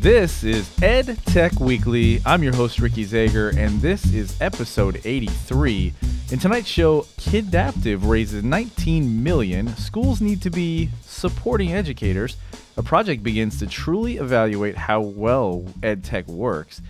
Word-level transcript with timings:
This 0.00 0.44
is 0.44 0.70
Ed 0.80 1.18
Tech 1.26 1.58
Weekly. 1.58 2.22
I'm 2.24 2.44
your 2.44 2.54
host, 2.54 2.78
Ricky 2.78 3.04
Zager, 3.04 3.52
and 3.56 3.80
this 3.80 4.14
is 4.14 4.40
episode 4.40 5.00
83. 5.04 5.92
In 6.30 6.38
tonight's 6.38 6.68
show, 6.68 7.04
Kidaptive 7.16 8.04
raises 8.04 8.44
19 8.44 9.24
million. 9.24 9.74
Schools 9.74 10.20
need 10.20 10.40
to 10.42 10.50
be 10.50 10.90
supporting 11.02 11.72
educators. 11.72 12.36
A 12.76 12.82
project 12.82 13.24
begins 13.24 13.58
to 13.58 13.66
truly 13.66 14.18
evaluate 14.18 14.76
how 14.76 15.00
well 15.00 15.64
ed 15.82 16.04
tech 16.04 16.28
works, 16.28 16.80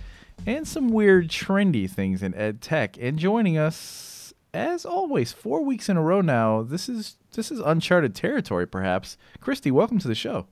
and 0.45 0.67
some 0.67 0.89
weird, 0.89 1.29
trendy 1.29 1.89
things 1.89 2.21
in 2.21 2.35
ed 2.35 2.61
tech. 2.61 2.95
And 3.01 3.17
joining 3.17 3.57
us, 3.57 4.35
as 4.53 4.85
always, 4.85 5.33
four 5.33 5.65
weeks 5.65 5.89
in 5.89 5.97
a 5.97 6.01
row 6.03 6.21
now. 6.21 6.61
This 6.61 6.87
is 6.87 7.15
this 7.33 7.49
is 7.49 7.59
uncharted 7.59 8.13
territory, 8.13 8.67
perhaps. 8.67 9.17
Christy, 9.41 9.71
welcome 9.71 9.97
to 9.97 10.07
the 10.07 10.13
show. 10.13 10.45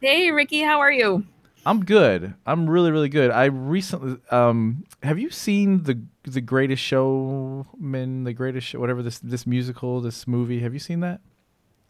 Hey, 0.00 0.30
Ricky, 0.30 0.60
how 0.60 0.78
are 0.78 0.92
you? 0.92 1.24
I'm 1.68 1.84
good. 1.84 2.32
I'm 2.46 2.68
really, 2.68 2.90
really 2.90 3.10
good. 3.10 3.30
I 3.30 3.44
recently 3.44 4.16
um 4.30 4.84
have 5.02 5.18
you 5.18 5.30
seen 5.30 5.82
the 5.82 6.00
the 6.22 6.40
Greatest 6.40 6.82
Showman, 6.82 8.24
the 8.24 8.32
Greatest 8.32 8.68
Show, 8.68 8.80
whatever 8.80 9.02
this 9.02 9.18
this 9.18 9.46
musical, 9.46 10.00
this 10.00 10.26
movie? 10.26 10.60
Have 10.60 10.72
you 10.72 10.80
seen 10.80 11.00
that? 11.00 11.20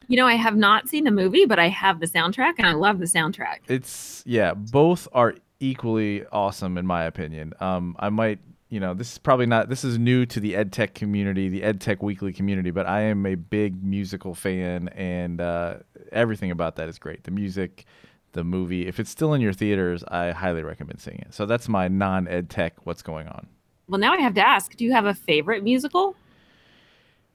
You 0.09 0.17
know, 0.17 0.27
I 0.27 0.35
have 0.35 0.57
not 0.57 0.89
seen 0.89 1.05
the 1.05 1.13
movie, 1.13 1.45
but 1.45 1.61
I 1.61 1.69
have 1.69 2.01
the 2.01 2.07
soundtrack 2.07 2.55
and 2.59 2.67
I 2.67 2.73
love 2.73 2.99
the 2.99 3.05
soundtrack. 3.05 3.59
It's 3.69 4.25
yeah, 4.27 4.55
both 4.55 5.07
are 5.13 5.37
equally 5.61 6.27
awesome 6.33 6.77
in 6.77 6.85
my 6.85 7.05
opinion. 7.05 7.55
Um 7.61 7.95
I 8.01 8.09
might 8.09 8.41
you 8.71 8.81
know, 8.81 8.95
this 8.95 9.13
is 9.13 9.19
probably 9.19 9.47
not 9.47 9.69
this 9.69 9.85
is 9.85 9.97
new 9.97 10.27
to 10.27 10.41
the 10.41 10.55
EdTech 10.55 10.95
community, 10.95 11.49
the 11.49 11.63
EdTech 11.63 12.03
Weekly 12.03 12.33
community, 12.33 12.73
but 12.73 12.87
I 12.87 13.03
am 13.03 13.25
a 13.27 13.37
big 13.37 13.83
musical 13.83 14.35
fan 14.35 14.89
and 14.89 15.41
uh, 15.41 15.77
everything 16.11 16.51
about 16.51 16.77
that 16.77 16.89
is 16.89 16.99
great. 16.99 17.25
The 17.25 17.31
music, 17.31 17.87
the 18.33 18.45
movie. 18.45 18.87
If 18.87 19.01
it's 19.01 19.11
still 19.11 19.35
in 19.35 19.41
your 19.41 19.53
theaters, 19.53 20.05
I 20.09 20.31
highly 20.31 20.63
recommend 20.63 21.01
seeing 21.01 21.19
it. 21.19 21.35
So 21.35 21.47
that's 21.47 21.69
my 21.69 21.89
non 21.89 22.29
ed 22.29 22.51
tech 22.51 22.75
what's 22.85 23.03
going 23.03 23.29
on. 23.29 23.47
Well, 23.89 23.99
now 23.99 24.13
I 24.13 24.19
have 24.21 24.35
to 24.35 24.47
ask, 24.47 24.77
do 24.77 24.85
you 24.85 24.93
have 24.93 25.07
a 25.07 25.15
favorite 25.15 25.65
musical? 25.65 26.15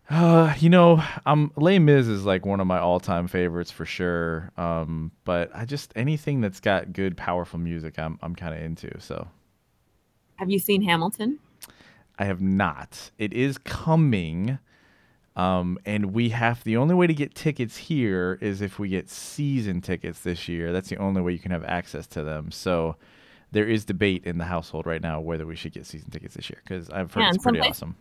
Uh, 0.10 0.54
you 0.60 0.70
know, 0.70 1.02
um, 1.26 1.52
Les 1.56 1.80
Mis 1.80 2.08
is 2.08 2.26
like 2.26 2.46
one 2.46 2.60
of 2.60 2.68
my 2.68 2.78
all-time 2.78 3.28
favorites 3.28 3.72
for 3.72 3.86
sure. 3.86 4.52
Um, 4.58 5.12
but 5.24 5.50
I 5.56 5.66
just 5.66 5.94
anything 5.96 6.42
that's 6.42 6.60
got 6.60 6.94
good, 6.94 7.16
powerful 7.18 7.60
music, 7.60 7.98
I'm 7.98 8.20
I'm 8.22 8.36
kind 8.36 8.54
of 8.54 8.62
into. 8.62 9.00
So, 9.00 9.28
have 10.36 10.50
you 10.50 10.60
seen 10.60 10.82
Hamilton? 10.82 11.40
I 12.20 12.26
have 12.26 12.42
not. 12.42 13.12
It 13.18 13.34
is 13.34 13.58
coming. 13.58 14.60
Um, 15.36 15.80
and 15.86 16.14
we 16.14 16.30
have 16.30 16.64
the 16.64 16.78
only 16.78 16.94
way 16.94 17.08
to 17.08 17.14
get 17.14 17.34
tickets 17.34 17.76
here 17.76 18.38
is 18.40 18.62
if 18.62 18.78
we 18.78 18.90
get 18.90 19.10
season 19.10 19.82
tickets 19.82 20.20
this 20.20 20.48
year. 20.48 20.72
That's 20.72 20.90
the 20.90 20.98
only 20.98 21.22
way 21.22 21.32
you 21.32 21.40
can 21.40 21.52
have 21.52 21.64
access 21.64 22.06
to 22.08 22.24
them. 22.24 22.52
So 22.52 22.98
there 23.52 23.68
is 23.68 23.86
debate 23.86 24.26
in 24.26 24.38
the 24.38 24.46
household 24.46 24.86
right 24.86 25.02
now 25.02 25.22
whether 25.22 25.46
we 25.46 25.56
should 25.56 25.74
get 25.74 25.86
season 25.86 26.10
tickets 26.10 26.36
this 26.36 26.50
year 26.50 26.60
because 26.64 26.90
I've 26.90 27.14
heard 27.14 27.22
yeah, 27.22 27.30
it's 27.30 27.44
pretty 27.44 27.60
awesome. 27.60 27.96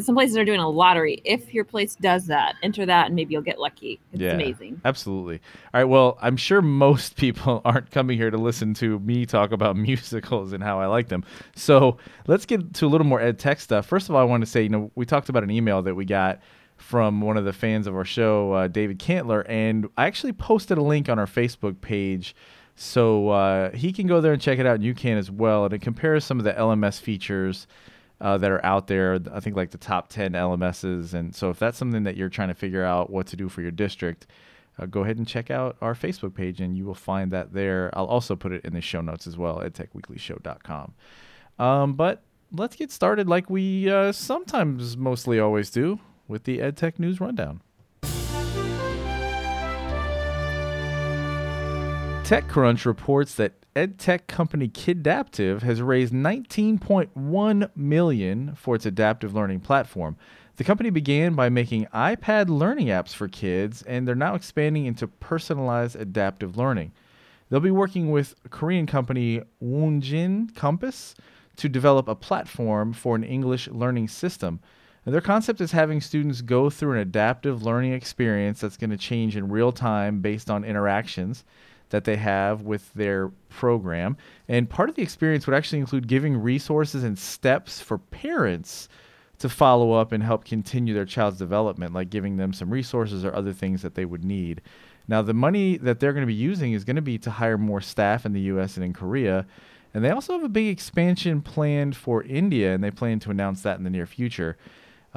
Some 0.00 0.16
places 0.16 0.36
are 0.36 0.44
doing 0.44 0.60
a 0.60 0.68
lottery. 0.68 1.22
If 1.24 1.54
your 1.54 1.64
place 1.64 1.94
does 1.94 2.26
that, 2.26 2.56
enter 2.62 2.84
that 2.84 3.06
and 3.06 3.14
maybe 3.14 3.32
you'll 3.32 3.42
get 3.42 3.58
lucky. 3.58 4.00
It's 4.12 4.20
yeah, 4.20 4.32
amazing. 4.32 4.80
Absolutely. 4.84 5.40
All 5.72 5.80
right. 5.80 5.84
Well, 5.84 6.18
I'm 6.20 6.36
sure 6.36 6.60
most 6.60 7.16
people 7.16 7.62
aren't 7.64 7.90
coming 7.90 8.18
here 8.18 8.30
to 8.30 8.36
listen 8.36 8.74
to 8.74 8.98
me 8.98 9.24
talk 9.24 9.52
about 9.52 9.76
musicals 9.76 10.52
and 10.52 10.62
how 10.62 10.80
I 10.80 10.86
like 10.86 11.08
them. 11.08 11.24
So 11.54 11.96
let's 12.26 12.44
get 12.44 12.74
to 12.74 12.86
a 12.86 12.88
little 12.88 13.06
more 13.06 13.20
ed 13.20 13.38
tech 13.38 13.60
stuff. 13.60 13.86
First 13.86 14.08
of 14.08 14.14
all, 14.14 14.20
I 14.20 14.24
want 14.24 14.42
to 14.42 14.46
say, 14.46 14.62
you 14.62 14.68
know, 14.68 14.90
we 14.94 15.06
talked 15.06 15.28
about 15.28 15.42
an 15.42 15.50
email 15.50 15.80
that 15.82 15.94
we 15.94 16.04
got 16.04 16.40
from 16.78 17.20
one 17.20 17.36
of 17.36 17.44
the 17.44 17.52
fans 17.52 17.86
of 17.86 17.94
our 17.94 18.04
show, 18.04 18.52
uh, 18.52 18.68
David 18.68 18.98
Cantler, 18.98 19.44
and 19.48 19.88
I 19.96 20.06
actually 20.06 20.32
posted 20.32 20.78
a 20.78 20.82
link 20.82 21.08
on 21.08 21.18
our 21.18 21.26
Facebook 21.26 21.80
page. 21.80 22.34
So 22.76 23.30
uh, 23.30 23.72
he 23.72 23.92
can 23.92 24.06
go 24.06 24.20
there 24.20 24.32
and 24.32 24.40
check 24.40 24.58
it 24.58 24.66
out, 24.66 24.76
and 24.76 24.84
you 24.84 24.94
can 24.94 25.18
as 25.18 25.30
well. 25.30 25.64
And 25.64 25.74
it 25.74 25.80
compares 25.80 26.24
some 26.24 26.38
of 26.38 26.44
the 26.44 26.52
LMS 26.52 27.00
features 27.00 27.66
uh, 28.20 28.38
that 28.38 28.50
are 28.50 28.64
out 28.64 28.86
there. 28.86 29.18
I 29.32 29.40
think 29.40 29.56
like 29.56 29.72
the 29.72 29.78
top 29.78 30.08
10 30.08 30.32
LMSs. 30.32 31.12
And 31.12 31.34
so 31.34 31.50
if 31.50 31.58
that's 31.58 31.76
something 31.76 32.04
that 32.04 32.16
you're 32.16 32.28
trying 32.28 32.48
to 32.48 32.54
figure 32.54 32.84
out 32.84 33.10
what 33.10 33.26
to 33.28 33.36
do 33.36 33.48
for 33.48 33.62
your 33.62 33.72
district, 33.72 34.28
uh, 34.78 34.86
go 34.86 35.02
ahead 35.02 35.18
and 35.18 35.26
check 35.26 35.50
out 35.50 35.76
our 35.80 35.94
Facebook 35.94 36.34
page, 36.34 36.60
and 36.60 36.76
you 36.76 36.84
will 36.84 36.94
find 36.94 37.32
that 37.32 37.52
there. 37.52 37.90
I'll 37.94 38.06
also 38.06 38.36
put 38.36 38.52
it 38.52 38.64
in 38.64 38.74
the 38.74 38.80
show 38.80 39.00
notes 39.00 39.26
as 39.26 39.36
well 39.36 39.60
at 39.60 39.72
techweeklyshow.com. 39.72 40.94
Um, 41.58 41.94
but 41.94 42.22
let's 42.52 42.76
get 42.76 42.92
started 42.92 43.28
like 43.28 43.50
we 43.50 43.90
uh, 43.90 44.12
sometimes 44.12 44.96
mostly 44.96 45.40
always 45.40 45.70
do 45.70 45.98
with 46.28 46.44
the 46.44 46.58
EdTech 46.58 46.98
News 46.98 47.20
Rundown. 47.20 47.62
TechCrunch 52.28 52.84
reports 52.84 53.34
that 53.36 53.54
edtech 53.74 54.26
company 54.26 54.68
Kidaptive 54.68 55.62
has 55.62 55.80
raised 55.80 56.12
19.1 56.12 57.70
million 57.74 58.54
for 58.54 58.74
its 58.74 58.84
adaptive 58.84 59.34
learning 59.34 59.60
platform. 59.60 60.16
The 60.56 60.64
company 60.64 60.90
began 60.90 61.34
by 61.34 61.48
making 61.48 61.86
iPad 61.86 62.48
learning 62.48 62.88
apps 62.88 63.14
for 63.14 63.28
kids, 63.28 63.82
and 63.82 64.06
they're 64.06 64.14
now 64.14 64.34
expanding 64.34 64.84
into 64.84 65.06
personalized 65.06 65.96
adaptive 65.96 66.56
learning. 66.56 66.92
They'll 67.48 67.60
be 67.60 67.70
working 67.70 68.10
with 68.10 68.34
Korean 68.50 68.86
company 68.86 69.40
Woongjin 69.62 70.54
Compass 70.54 71.14
to 71.56 71.68
develop 71.68 72.08
a 72.08 72.14
platform 72.14 72.92
for 72.92 73.16
an 73.16 73.24
English 73.24 73.68
learning 73.68 74.08
system. 74.08 74.60
And 75.04 75.14
their 75.14 75.20
concept 75.20 75.60
is 75.60 75.72
having 75.72 76.00
students 76.00 76.42
go 76.42 76.70
through 76.70 76.92
an 76.92 76.98
adaptive 76.98 77.62
learning 77.62 77.92
experience 77.92 78.60
that's 78.60 78.76
going 78.76 78.90
to 78.90 78.96
change 78.96 79.36
in 79.36 79.48
real 79.48 79.72
time 79.72 80.20
based 80.20 80.50
on 80.50 80.64
interactions 80.64 81.44
that 81.90 82.04
they 82.04 82.16
have 82.16 82.62
with 82.62 82.92
their 82.94 83.28
program. 83.48 84.16
And 84.48 84.68
part 84.68 84.88
of 84.88 84.94
the 84.94 85.02
experience 85.02 85.46
would 85.46 85.56
actually 85.56 85.78
include 85.78 86.06
giving 86.06 86.36
resources 86.36 87.04
and 87.04 87.18
steps 87.18 87.80
for 87.80 87.98
parents 87.98 88.88
to 89.38 89.48
follow 89.48 89.92
up 89.92 90.12
and 90.12 90.22
help 90.22 90.44
continue 90.44 90.92
their 90.92 91.04
child's 91.04 91.38
development, 91.38 91.94
like 91.94 92.10
giving 92.10 92.36
them 92.36 92.52
some 92.52 92.70
resources 92.70 93.24
or 93.24 93.34
other 93.34 93.52
things 93.52 93.82
that 93.82 93.94
they 93.94 94.04
would 94.04 94.24
need. 94.24 94.60
Now, 95.06 95.22
the 95.22 95.32
money 95.32 95.78
that 95.78 96.00
they're 96.00 96.12
going 96.12 96.22
to 96.22 96.26
be 96.26 96.34
using 96.34 96.72
is 96.72 96.84
going 96.84 96.96
to 96.96 97.02
be 97.02 97.18
to 97.18 97.30
hire 97.30 97.56
more 97.56 97.80
staff 97.80 98.26
in 98.26 98.32
the 98.32 98.40
US 98.42 98.76
and 98.76 98.84
in 98.84 98.92
Korea. 98.92 99.46
And 99.94 100.04
they 100.04 100.10
also 100.10 100.34
have 100.34 100.44
a 100.44 100.50
big 100.50 100.68
expansion 100.68 101.40
planned 101.40 101.96
for 101.96 102.22
India, 102.24 102.74
and 102.74 102.84
they 102.84 102.90
plan 102.90 103.20
to 103.20 103.30
announce 103.30 103.62
that 103.62 103.78
in 103.78 103.84
the 103.84 103.90
near 103.90 104.06
future. 104.06 104.58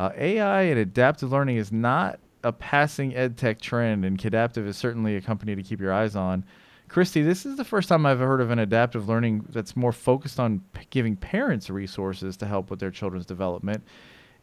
Uh, 0.01 0.11
AI 0.17 0.63
and 0.63 0.79
adaptive 0.79 1.31
learning 1.31 1.57
is 1.57 1.71
not 1.71 2.19
a 2.43 2.51
passing 2.51 3.15
ed 3.15 3.37
tech 3.37 3.61
trend, 3.61 4.03
and 4.03 4.17
Kidaptive 4.17 4.65
is 4.65 4.75
certainly 4.75 5.15
a 5.15 5.21
company 5.21 5.55
to 5.55 5.61
keep 5.61 5.79
your 5.79 5.93
eyes 5.93 6.15
on. 6.15 6.43
Christy, 6.87 7.21
this 7.21 7.45
is 7.45 7.55
the 7.55 7.63
first 7.63 7.87
time 7.87 8.07
I've 8.07 8.17
heard 8.17 8.41
of 8.41 8.49
an 8.49 8.57
adaptive 8.57 9.07
learning 9.07 9.45
that's 9.49 9.75
more 9.75 9.91
focused 9.91 10.39
on 10.39 10.63
p- 10.73 10.87
giving 10.89 11.15
parents 11.15 11.69
resources 11.69 12.35
to 12.37 12.47
help 12.47 12.71
with 12.71 12.79
their 12.79 12.89
children's 12.89 13.27
development. 13.27 13.83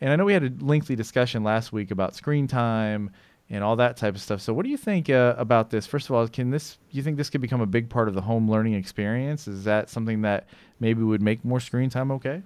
And 0.01 0.13
I 0.13 0.15
know 0.17 0.27
we 0.27 0.33
had 0.33 0.45
a 0.45 0.65
lengthy 0.65 0.95
discussion 0.95 1.43
last 1.43 1.73
week 1.73 1.91
about 1.91 2.15
screen 2.15 2.47
time 2.47 3.11
and 3.51 3.65
all 3.65 3.75
that 3.75 3.97
type 3.97 4.15
of 4.15 4.21
stuff. 4.21 4.41
So, 4.41 4.55
what 4.55 4.63
do 4.63 4.71
you 4.71 4.77
think 4.77 5.11
uh, 5.11 5.35
about 5.39 5.71
this? 5.71 5.89
First 5.89 6.09
of 6.09 6.15
all, 6.15 6.29
can 6.29 6.51
this? 6.51 6.79
You 6.93 7.03
think 7.03 7.17
this 7.17 7.31
could 7.31 7.41
become 7.41 7.63
a 7.63 7.67
big 7.67 7.89
part 7.89 8.07
of 8.07 8.15
the 8.15 8.23
home 8.23 8.49
learning 8.49 8.75
experience? 8.75 9.49
Is 9.49 9.65
that 9.65 9.91
something 9.91 10.23
that 10.23 10.47
maybe 10.79 11.03
would 11.03 11.21
make 11.21 11.45
more 11.45 11.59
screen 11.59 11.91
time 11.91 12.13
okay? 12.13 12.45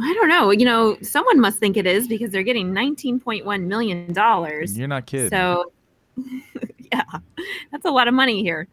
I 0.00 0.14
don't 0.14 0.28
know. 0.28 0.50
You 0.50 0.64
know, 0.64 0.96
someone 1.02 1.40
must 1.40 1.58
think 1.58 1.76
it 1.76 1.86
is 1.86 2.06
because 2.06 2.30
they're 2.30 2.42
getting 2.42 2.72
$19.1 2.72 3.62
million. 3.64 4.14
You're 4.14 4.88
not 4.88 5.06
kidding. 5.06 5.30
So, 5.30 5.72
yeah, 6.92 7.02
that's 7.72 7.84
a 7.84 7.90
lot 7.90 8.06
of 8.06 8.14
money 8.14 8.42
here. 8.42 8.68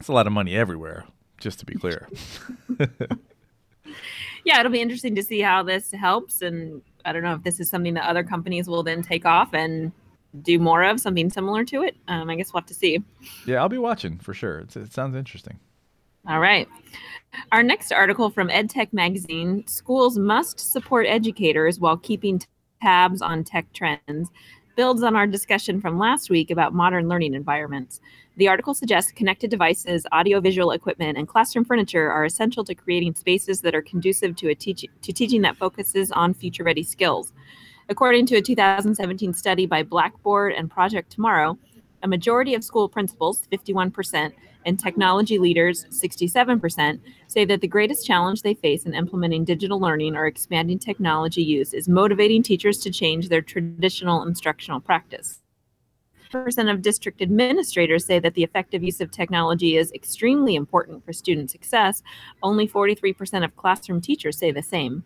It's 0.00 0.08
a 0.08 0.12
lot 0.12 0.26
of 0.26 0.32
money 0.32 0.56
everywhere, 0.56 1.04
just 1.38 1.58
to 1.60 1.66
be 1.66 1.74
clear. 1.74 2.08
yeah, 4.44 4.60
it'll 4.60 4.72
be 4.72 4.80
interesting 4.80 5.14
to 5.16 5.22
see 5.22 5.40
how 5.40 5.62
this 5.62 5.90
helps. 5.92 6.40
And 6.40 6.82
I 7.04 7.12
don't 7.12 7.22
know 7.22 7.34
if 7.34 7.42
this 7.42 7.60
is 7.60 7.68
something 7.68 7.94
that 7.94 8.08
other 8.08 8.22
companies 8.22 8.68
will 8.68 8.82
then 8.82 9.02
take 9.02 9.26
off 9.26 9.52
and 9.52 9.92
do 10.42 10.58
more 10.58 10.84
of, 10.84 11.00
something 11.00 11.30
similar 11.30 11.64
to 11.64 11.82
it. 11.82 11.96
Um, 12.06 12.30
I 12.30 12.36
guess 12.36 12.52
we'll 12.52 12.60
have 12.60 12.68
to 12.68 12.74
see. 12.74 13.02
Yeah, 13.46 13.56
I'll 13.56 13.68
be 13.68 13.78
watching 13.78 14.18
for 14.18 14.34
sure. 14.34 14.60
It's, 14.60 14.76
it 14.76 14.92
sounds 14.92 15.16
interesting. 15.16 15.58
All 16.28 16.40
right. 16.40 16.68
Our 17.52 17.62
next 17.62 17.90
article 17.90 18.28
from 18.28 18.50
EdTech 18.50 18.92
Magazine 18.92 19.66
Schools 19.66 20.18
must 20.18 20.60
support 20.60 21.06
educators 21.08 21.80
while 21.80 21.96
keeping 21.96 22.42
tabs 22.82 23.22
on 23.22 23.44
tech 23.44 23.72
trends 23.72 24.30
builds 24.76 25.02
on 25.02 25.16
our 25.16 25.26
discussion 25.26 25.80
from 25.80 25.98
last 25.98 26.28
week 26.28 26.50
about 26.50 26.74
modern 26.74 27.08
learning 27.08 27.32
environments. 27.32 28.00
The 28.36 28.46
article 28.46 28.74
suggests 28.74 29.10
connected 29.10 29.50
devices, 29.50 30.06
audiovisual 30.12 30.72
equipment, 30.72 31.16
and 31.16 31.26
classroom 31.26 31.64
furniture 31.64 32.12
are 32.12 32.26
essential 32.26 32.62
to 32.64 32.74
creating 32.74 33.14
spaces 33.14 33.62
that 33.62 33.74
are 33.74 33.82
conducive 33.82 34.36
to, 34.36 34.54
teach- 34.54 34.84
to 35.00 35.12
teaching 35.12 35.40
that 35.42 35.56
focuses 35.56 36.12
on 36.12 36.34
future 36.34 36.62
ready 36.62 36.82
skills. 36.82 37.32
According 37.88 38.26
to 38.26 38.36
a 38.36 38.42
2017 38.42 39.32
study 39.32 39.64
by 39.64 39.82
Blackboard 39.82 40.52
and 40.52 40.70
Project 40.70 41.10
Tomorrow, 41.10 41.56
a 42.02 42.08
majority 42.08 42.54
of 42.54 42.62
school 42.62 42.88
principals, 42.88 43.48
51%, 43.50 44.32
and 44.68 44.78
technology 44.78 45.38
leaders, 45.38 45.86
67%, 45.86 47.00
say 47.26 47.44
that 47.46 47.62
the 47.62 47.66
greatest 47.66 48.06
challenge 48.06 48.42
they 48.42 48.54
face 48.54 48.84
in 48.84 48.94
implementing 48.94 49.44
digital 49.44 49.80
learning 49.80 50.14
or 50.14 50.26
expanding 50.26 50.78
technology 50.78 51.42
use 51.42 51.72
is 51.72 51.88
motivating 51.88 52.42
teachers 52.42 52.78
to 52.78 52.90
change 52.90 53.28
their 53.28 53.42
traditional 53.42 54.22
instructional 54.22 54.78
practice. 54.78 55.40
percent 56.30 56.68
of 56.68 56.82
district 56.82 57.22
administrators 57.22 58.04
say 58.04 58.18
that 58.18 58.34
the 58.34 58.44
effective 58.44 58.82
use 58.82 59.00
of 59.00 59.10
technology 59.10 59.78
is 59.78 59.90
extremely 59.92 60.54
important 60.54 61.02
for 61.02 61.14
student 61.14 61.50
success. 61.50 62.02
Only 62.42 62.68
43% 62.68 63.44
of 63.44 63.56
classroom 63.56 64.02
teachers 64.02 64.36
say 64.36 64.52
the 64.52 64.62
same. 64.62 65.02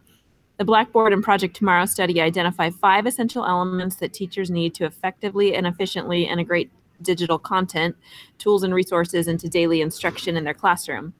The 0.57 0.65
Blackboard 0.65 1.13
and 1.13 1.23
Project 1.23 1.57
Tomorrow 1.57 1.87
study 1.87 2.21
identify 2.21 2.71
five 2.71 3.07
essential 3.07 3.45
elements 3.45 3.97
that 3.97 4.13
teachers 4.13 4.51
need 4.51 4.75
to 4.75 4.85
effectively 4.85 5.55
and 5.55 5.67
efficiently 5.67 6.25
integrate 6.25 6.71
digital 7.03 7.39
content, 7.39 7.97
tools, 8.39 8.63
and 8.63 8.75
resources 8.75 9.29
into 9.29 9.49
daily 9.49 9.81
instruction 9.81 10.37
in 10.37 10.45
their 10.45 10.55
classroom. 10.55 11.15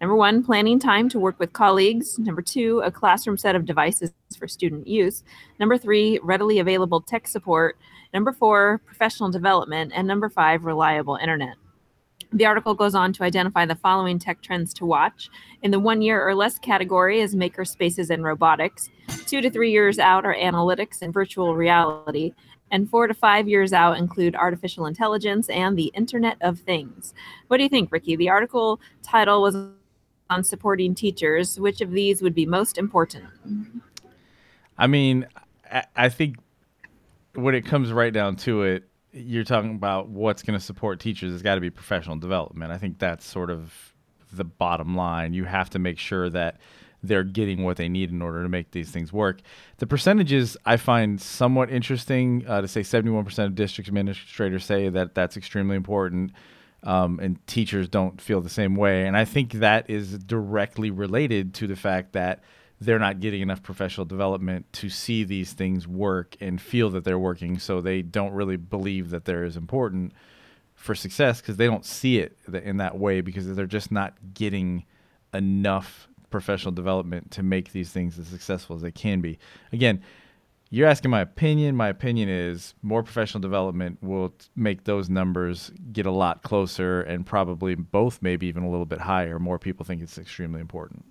Number 0.00 0.14
one, 0.14 0.44
planning 0.44 0.78
time 0.78 1.08
to 1.08 1.18
work 1.18 1.38
with 1.38 1.54
colleagues. 1.54 2.18
Number 2.18 2.42
two, 2.42 2.82
a 2.84 2.90
classroom 2.90 3.38
set 3.38 3.56
of 3.56 3.64
devices 3.64 4.12
for 4.38 4.46
student 4.46 4.86
use. 4.86 5.24
Number 5.58 5.78
three, 5.78 6.18
readily 6.22 6.58
available 6.58 7.00
tech 7.00 7.26
support. 7.26 7.78
Number 8.12 8.32
four, 8.32 8.82
professional 8.84 9.30
development. 9.30 9.92
And 9.94 10.06
number 10.06 10.28
five, 10.28 10.64
reliable 10.64 11.16
internet. 11.16 11.56
The 12.32 12.44
article 12.44 12.74
goes 12.74 12.94
on 12.94 13.12
to 13.14 13.22
identify 13.22 13.64
the 13.64 13.76
following 13.76 14.18
tech 14.18 14.42
trends 14.42 14.74
to 14.74 14.84
watch. 14.84 15.30
In 15.62 15.70
the 15.70 15.78
one 15.78 16.02
year 16.02 16.26
or 16.28 16.34
less 16.34 16.58
category 16.58 17.20
is 17.20 17.34
maker 17.34 17.64
spaces 17.64 18.10
and 18.10 18.22
robotics. 18.22 18.90
Two 19.26 19.40
to 19.40 19.50
three 19.50 19.70
years 19.70 19.98
out 19.98 20.26
are 20.26 20.34
analytics 20.34 21.00
and 21.00 21.14
virtual 21.14 21.54
reality. 21.54 22.34
And 22.70 22.90
four 22.90 23.06
to 23.06 23.14
five 23.14 23.48
years 23.48 23.72
out 23.72 23.96
include 23.96 24.34
artificial 24.34 24.86
intelligence 24.86 25.48
and 25.48 25.78
the 25.78 25.92
Internet 25.94 26.36
of 26.40 26.58
Things. 26.58 27.14
What 27.48 27.58
do 27.58 27.62
you 27.62 27.68
think, 27.68 27.92
Ricky? 27.92 28.16
The 28.16 28.28
article 28.28 28.80
title 29.02 29.42
was 29.42 29.56
on 30.30 30.44
supporting 30.44 30.94
teachers. 30.94 31.60
Which 31.60 31.80
of 31.80 31.92
these 31.92 32.22
would 32.22 32.34
be 32.34 32.46
most 32.46 32.78
important? 32.78 33.26
I 34.78 34.86
mean, 34.86 35.26
I, 35.94 36.08
think 36.08 36.36
when 37.34 37.54
it 37.54 37.64
comes 37.64 37.92
right 37.92 38.12
down 38.12 38.36
to 38.36 38.62
it, 38.62 38.84
you're 39.12 39.44
talking 39.44 39.74
about 39.74 40.08
what's 40.08 40.42
going 40.42 40.58
to 40.58 40.64
support 40.64 41.00
teachers. 41.00 41.32
It's 41.32 41.42
got 41.42 41.54
to 41.54 41.60
be 41.60 41.70
professional 41.70 42.16
development. 42.16 42.72
I 42.72 42.78
think 42.78 42.98
that's 42.98 43.24
sort 43.24 43.50
of 43.50 43.94
the 44.32 44.44
bottom 44.44 44.94
line. 44.94 45.32
You 45.32 45.44
have 45.44 45.70
to 45.70 45.78
make 45.78 45.98
sure 45.98 46.28
that 46.30 46.58
they're 47.06 47.24
getting 47.24 47.64
what 47.64 47.76
they 47.76 47.88
need 47.88 48.10
in 48.10 48.22
order 48.22 48.42
to 48.42 48.48
make 48.48 48.70
these 48.70 48.90
things 48.90 49.12
work. 49.12 49.40
The 49.78 49.86
percentages 49.86 50.56
I 50.64 50.76
find 50.76 51.20
somewhat 51.20 51.70
interesting 51.70 52.44
uh, 52.46 52.60
to 52.60 52.68
say 52.68 52.80
71% 52.80 53.44
of 53.44 53.54
district 53.54 53.88
administrators 53.88 54.64
say 54.64 54.88
that 54.88 55.14
that's 55.14 55.36
extremely 55.36 55.76
important. 55.76 56.32
Um, 56.82 57.18
and 57.20 57.44
teachers 57.48 57.88
don't 57.88 58.20
feel 58.20 58.40
the 58.40 58.48
same 58.48 58.76
way. 58.76 59.06
And 59.06 59.16
I 59.16 59.24
think 59.24 59.54
that 59.54 59.90
is 59.90 60.18
directly 60.18 60.90
related 60.90 61.54
to 61.54 61.66
the 61.66 61.74
fact 61.74 62.12
that 62.12 62.44
they're 62.80 62.98
not 62.98 63.20
getting 63.20 63.40
enough 63.40 63.62
professional 63.62 64.04
development 64.04 64.70
to 64.74 64.88
see 64.88 65.24
these 65.24 65.52
things 65.52 65.88
work 65.88 66.36
and 66.40 66.60
feel 66.60 66.90
that 66.90 67.04
they're 67.04 67.18
working. 67.18 67.58
So 67.58 67.80
they 67.80 68.02
don't 68.02 68.32
really 68.32 68.56
believe 68.56 69.10
that 69.10 69.24
they're 69.24 69.44
as 69.44 69.56
important 69.56 70.12
for 70.74 70.94
success 70.94 71.40
because 71.40 71.56
they 71.56 71.66
don't 71.66 71.84
see 71.84 72.18
it 72.18 72.38
in 72.52 72.76
that 72.76 72.98
way 72.98 73.22
because 73.22 73.52
they're 73.54 73.66
just 73.66 73.90
not 73.90 74.14
getting 74.34 74.84
enough 75.32 76.08
professional 76.30 76.72
development 76.72 77.30
to 77.32 77.42
make 77.42 77.72
these 77.72 77.90
things 77.90 78.18
as 78.18 78.26
successful 78.26 78.76
as 78.76 78.82
they 78.82 78.90
can 78.90 79.20
be. 79.20 79.38
Again, 79.72 80.02
you're 80.70 80.88
asking 80.88 81.10
my 81.10 81.20
opinion. 81.20 81.76
My 81.76 81.88
opinion 81.88 82.28
is 82.28 82.74
more 82.82 83.02
professional 83.02 83.40
development 83.40 83.98
will 84.02 84.34
make 84.56 84.84
those 84.84 85.08
numbers 85.08 85.70
get 85.92 86.06
a 86.06 86.10
lot 86.10 86.42
closer 86.42 87.02
and 87.02 87.24
probably 87.24 87.76
both 87.76 88.20
maybe 88.20 88.46
even 88.48 88.64
a 88.64 88.70
little 88.70 88.86
bit 88.86 89.00
higher. 89.00 89.38
More 89.38 89.58
people 89.58 89.86
think 89.86 90.02
it's 90.02 90.18
extremely 90.18 90.60
important. 90.60 91.04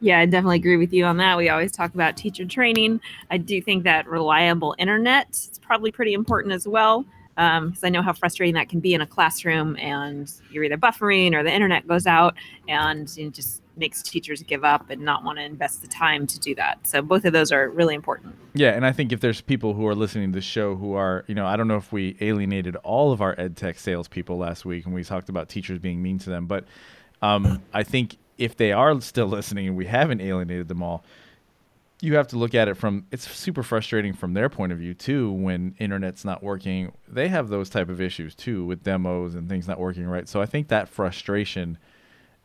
Yeah, 0.00 0.18
I 0.18 0.26
definitely 0.26 0.56
agree 0.56 0.78
with 0.78 0.92
you 0.92 1.04
on 1.04 1.18
that. 1.18 1.36
We 1.36 1.50
always 1.50 1.72
talk 1.72 1.94
about 1.94 2.16
teacher 2.16 2.46
training. 2.46 3.00
I 3.30 3.36
do 3.36 3.60
think 3.60 3.84
that 3.84 4.08
reliable 4.08 4.74
internet 4.78 5.28
is 5.30 5.60
probably 5.62 5.92
pretty 5.92 6.14
important 6.14 6.54
as 6.54 6.66
well 6.66 7.04
because 7.36 7.58
um, 7.62 7.74
I 7.84 7.88
know 7.88 8.02
how 8.02 8.12
frustrating 8.12 8.54
that 8.54 8.68
can 8.68 8.80
be 8.80 8.92
in 8.92 9.00
a 9.00 9.06
classroom, 9.06 9.76
and 9.76 10.30
you're 10.50 10.64
either 10.64 10.76
buffering 10.76 11.34
or 11.34 11.42
the 11.42 11.52
internet 11.52 11.86
goes 11.86 12.06
out, 12.06 12.34
and 12.68 13.14
you 13.16 13.30
just 13.30 13.62
makes 13.80 14.02
teachers 14.02 14.42
give 14.44 14.64
up 14.64 14.90
and 14.90 15.02
not 15.02 15.24
want 15.24 15.38
to 15.38 15.44
invest 15.44 15.82
the 15.82 15.88
time 15.88 16.26
to 16.28 16.38
do 16.38 16.54
that. 16.54 16.86
So 16.86 17.02
both 17.02 17.24
of 17.24 17.32
those 17.32 17.50
are 17.50 17.68
really 17.68 17.96
important. 17.96 18.36
Yeah, 18.54 18.70
and 18.70 18.86
I 18.86 18.92
think 18.92 19.10
if 19.10 19.20
there's 19.20 19.40
people 19.40 19.74
who 19.74 19.86
are 19.88 19.94
listening 19.94 20.30
to 20.30 20.36
the 20.36 20.42
show 20.42 20.76
who 20.76 20.94
are, 20.94 21.24
you 21.26 21.34
know, 21.34 21.46
I 21.46 21.56
don't 21.56 21.66
know 21.66 21.76
if 21.76 21.92
we 21.92 22.16
alienated 22.20 22.76
all 22.76 23.10
of 23.10 23.20
our 23.20 23.34
ed 23.38 23.56
tech 23.56 23.78
salespeople 23.78 24.38
last 24.38 24.64
week 24.64 24.86
and 24.86 24.94
we 24.94 25.02
talked 25.02 25.28
about 25.28 25.48
teachers 25.48 25.80
being 25.80 26.00
mean 26.00 26.18
to 26.20 26.30
them, 26.30 26.46
but 26.46 26.64
um, 27.22 27.60
I 27.74 27.82
think 27.82 28.16
if 28.38 28.56
they 28.56 28.70
are 28.72 29.00
still 29.00 29.26
listening 29.26 29.66
and 29.66 29.76
we 29.76 29.86
haven't 29.86 30.20
alienated 30.20 30.68
them 30.68 30.82
all, 30.82 31.04
you 32.02 32.16
have 32.16 32.28
to 32.28 32.38
look 32.38 32.54
at 32.54 32.68
it 32.68 32.74
from 32.76 33.06
it's 33.10 33.30
super 33.30 33.62
frustrating 33.62 34.12
from 34.12 34.32
their 34.32 34.48
point 34.48 34.72
of 34.72 34.78
view 34.78 34.94
too 34.94 35.30
when 35.32 35.74
internet's 35.78 36.24
not 36.24 36.42
working 36.42 36.92
they 37.06 37.28
have 37.28 37.48
those 37.48 37.68
type 37.68 37.88
of 37.88 38.00
issues 38.00 38.34
too 38.34 38.64
with 38.64 38.82
demos 38.82 39.34
and 39.34 39.48
things 39.48 39.68
not 39.68 39.78
working 39.78 40.06
right 40.06 40.28
so 40.28 40.40
i 40.40 40.46
think 40.46 40.68
that 40.68 40.88
frustration 40.88 41.76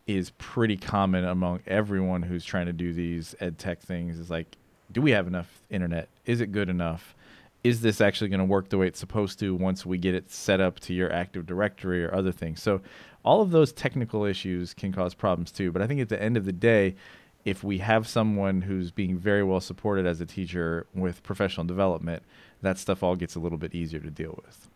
is 0.07 0.31
pretty 0.37 0.77
common 0.77 1.25
among 1.25 1.59
everyone 1.65 2.21
who's 2.21 2.45
trying 2.45 2.65
to 2.65 2.73
do 2.73 2.93
these 2.93 3.35
ed 3.39 3.57
tech 3.57 3.79
things 3.79 4.19
is 4.19 4.29
like 4.29 4.57
do 4.91 5.01
we 5.01 5.11
have 5.11 5.27
enough 5.27 5.61
internet 5.69 6.07
is 6.25 6.41
it 6.41 6.51
good 6.51 6.69
enough 6.69 7.15
is 7.63 7.81
this 7.81 7.99
actually 7.99 8.29
going 8.29 8.39
to 8.39 8.45
work 8.45 8.69
the 8.69 8.77
way 8.77 8.85
it's 8.85 8.99
supposed 8.99 9.39
to 9.39 9.55
once 9.55 9.85
we 9.85 9.97
get 9.97 10.13
it 10.13 10.29
set 10.29 10.61
up 10.61 10.79
to 10.79 10.93
your 10.93 11.11
active 11.11 11.45
directory 11.45 12.05
or 12.05 12.13
other 12.13 12.31
things 12.31 12.61
so 12.61 12.81
all 13.25 13.41
of 13.41 13.49
those 13.49 13.73
technical 13.73 14.23
issues 14.23 14.73
can 14.73 14.93
cause 14.93 15.15
problems 15.15 15.51
too. 15.51 15.71
But 15.71 15.81
I 15.81 15.87
think 15.87 15.99
at 15.99 16.09
the 16.09 16.21
end 16.21 16.37
of 16.37 16.45
the 16.45 16.53
day, 16.53 16.95
if 17.43 17.63
we 17.63 17.79
have 17.79 18.07
someone 18.07 18.61
who's 18.61 18.91
being 18.91 19.17
very 19.17 19.43
well 19.43 19.59
supported 19.59 20.05
as 20.05 20.21
a 20.21 20.25
teacher 20.25 20.85
with 20.93 21.23
professional 21.23 21.65
development, 21.65 22.23
that 22.61 22.77
stuff 22.77 23.03
all 23.03 23.15
gets 23.15 23.35
a 23.35 23.39
little 23.39 23.57
bit 23.57 23.73
easier 23.73 23.99
to 23.99 24.11
deal 24.11 24.39
with. 24.45 24.69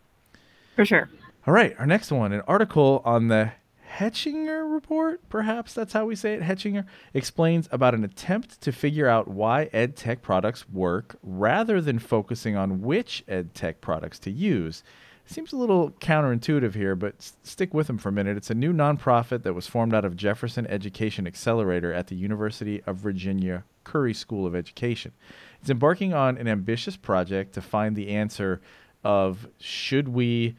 For 0.74 0.84
sure. 0.84 1.08
All 1.46 1.54
right, 1.54 1.74
our 1.78 1.86
next 1.86 2.10
one, 2.12 2.32
an 2.32 2.42
article 2.46 3.02
on 3.04 3.28
the 3.28 3.52
Hechinger 3.98 4.72
report, 4.72 5.28
perhaps 5.28 5.74
that's 5.74 5.92
how 5.92 6.04
we 6.06 6.14
say 6.14 6.34
it. 6.34 6.42
Hechinger 6.42 6.84
explains 7.12 7.68
about 7.72 7.94
an 7.94 8.04
attempt 8.04 8.60
to 8.60 8.72
figure 8.72 9.08
out 9.08 9.28
why 9.28 9.68
ed 9.72 9.96
tech 9.96 10.22
products 10.22 10.68
work 10.68 11.16
rather 11.22 11.80
than 11.80 11.98
focusing 11.98 12.56
on 12.56 12.82
which 12.82 13.24
ed 13.26 13.54
tech 13.54 13.80
products 13.80 14.18
to 14.20 14.30
use. 14.30 14.82
Seems 15.26 15.52
a 15.52 15.56
little 15.56 15.90
counterintuitive 15.92 16.74
here, 16.74 16.96
but 16.96 17.14
s- 17.18 17.36
stick 17.42 17.72
with 17.72 17.86
them 17.86 17.98
for 17.98 18.08
a 18.08 18.12
minute. 18.12 18.36
It's 18.36 18.50
a 18.50 18.54
new 18.54 18.72
nonprofit 18.72 19.42
that 19.44 19.54
was 19.54 19.66
formed 19.66 19.94
out 19.94 20.04
of 20.04 20.16
Jefferson 20.16 20.66
Education 20.66 21.26
Accelerator 21.26 21.92
at 21.92 22.08
the 22.08 22.16
University 22.16 22.82
of 22.84 22.96
Virginia 22.96 23.64
Curry 23.84 24.14
School 24.14 24.46
of 24.46 24.56
Education. 24.56 25.12
It's 25.60 25.70
embarking 25.70 26.14
on 26.14 26.36
an 26.38 26.48
ambitious 26.48 26.96
project 26.96 27.54
to 27.54 27.60
find 27.60 27.94
the 27.94 28.08
answer 28.08 28.60
of 29.04 29.46
should 29.60 30.08
we 30.08 30.56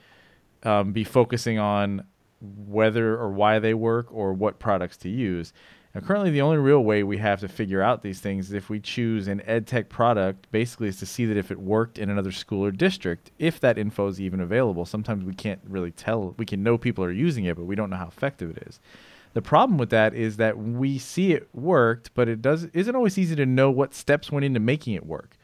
um, 0.63 0.93
be 0.93 1.03
focusing 1.03 1.59
on 1.59 2.05
whether 2.41 3.15
or 3.15 3.31
why 3.31 3.59
they 3.59 3.73
work 3.73 4.07
or 4.11 4.33
what 4.33 4.59
products 4.59 4.97
to 4.97 5.09
use. 5.09 5.53
Now, 5.93 6.01
currently, 6.01 6.31
the 6.31 6.41
only 6.41 6.57
real 6.57 6.83
way 6.83 7.03
we 7.03 7.17
have 7.17 7.41
to 7.41 7.49
figure 7.49 7.81
out 7.81 8.01
these 8.01 8.21
things 8.21 8.47
is 8.47 8.53
if 8.53 8.69
we 8.69 8.79
choose 8.79 9.27
an 9.27 9.41
ed 9.45 9.67
tech 9.67 9.89
product, 9.89 10.49
basically, 10.51 10.87
is 10.87 10.97
to 10.97 11.05
see 11.05 11.25
that 11.25 11.35
if 11.35 11.51
it 11.51 11.59
worked 11.59 11.97
in 11.97 12.09
another 12.09 12.31
school 12.31 12.63
or 12.63 12.71
district, 12.71 13.31
if 13.39 13.59
that 13.59 13.77
info 13.77 14.07
is 14.07 14.21
even 14.21 14.39
available. 14.39 14.85
Sometimes 14.85 15.25
we 15.25 15.33
can't 15.33 15.59
really 15.67 15.91
tell. 15.91 16.33
We 16.37 16.45
can 16.45 16.63
know 16.63 16.77
people 16.77 17.03
are 17.03 17.11
using 17.11 17.43
it, 17.43 17.57
but 17.57 17.65
we 17.65 17.75
don't 17.75 17.89
know 17.89 17.97
how 17.97 18.07
effective 18.07 18.55
it 18.55 18.63
is. 18.67 18.79
The 19.33 19.41
problem 19.41 19.77
with 19.77 19.89
that 19.89 20.13
is 20.13 20.37
that 20.37 20.57
we 20.57 20.97
see 20.97 21.33
it 21.33 21.49
worked, 21.53 22.13
but 22.13 22.27
it 22.27 22.41
does 22.41 22.65
isn't 22.73 22.95
always 22.95 23.17
easy 23.17 23.35
to 23.35 23.45
know 23.45 23.71
what 23.71 23.93
steps 23.93 24.31
went 24.31 24.45
into 24.45 24.59
making 24.59 24.93
it 24.93 25.05
work. 25.05 25.37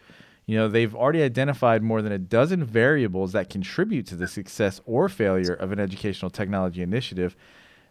You 0.48 0.58
know, 0.58 0.68
they've 0.68 0.96
already 0.96 1.22
identified 1.22 1.84
more 1.84 2.02
than 2.02 2.12
a 2.12 2.18
dozen 2.18 2.64
variables 2.64 3.34
that 3.34 3.50
contribute 3.50 4.08
to 4.08 4.16
the 4.16 4.28
success 4.28 4.82
or 4.86 5.10
failure 5.10 5.54
of 5.54 5.72
an 5.72 5.80
educational 5.80 6.32
technology 6.32 6.82
initiative 6.82 7.36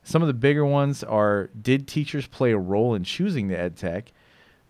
some 0.06 0.22
of 0.22 0.28
the 0.28 0.34
bigger 0.34 0.64
ones 0.64 1.02
are 1.02 1.50
Did 1.60 1.88
teachers 1.88 2.28
play 2.28 2.52
a 2.52 2.58
role 2.58 2.94
in 2.94 3.02
choosing 3.02 3.48
the 3.48 3.58
ed 3.58 3.76
tech? 3.76 4.12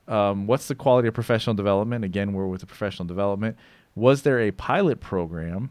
Um, 0.09 0.47
what's 0.47 0.67
the 0.67 0.75
quality 0.75 1.09
of 1.09 1.15
professional 1.15 1.55
development? 1.55 2.07
Again, 2.07 2.33
we're 2.33 2.47
with 2.47 2.63
the 2.63 2.67
professional 2.67 3.07
development. 3.07 3.59
Was 3.95 4.23
there 4.23 4.41
a 4.41 4.51
pilot 4.51 5.01
program? 5.01 5.69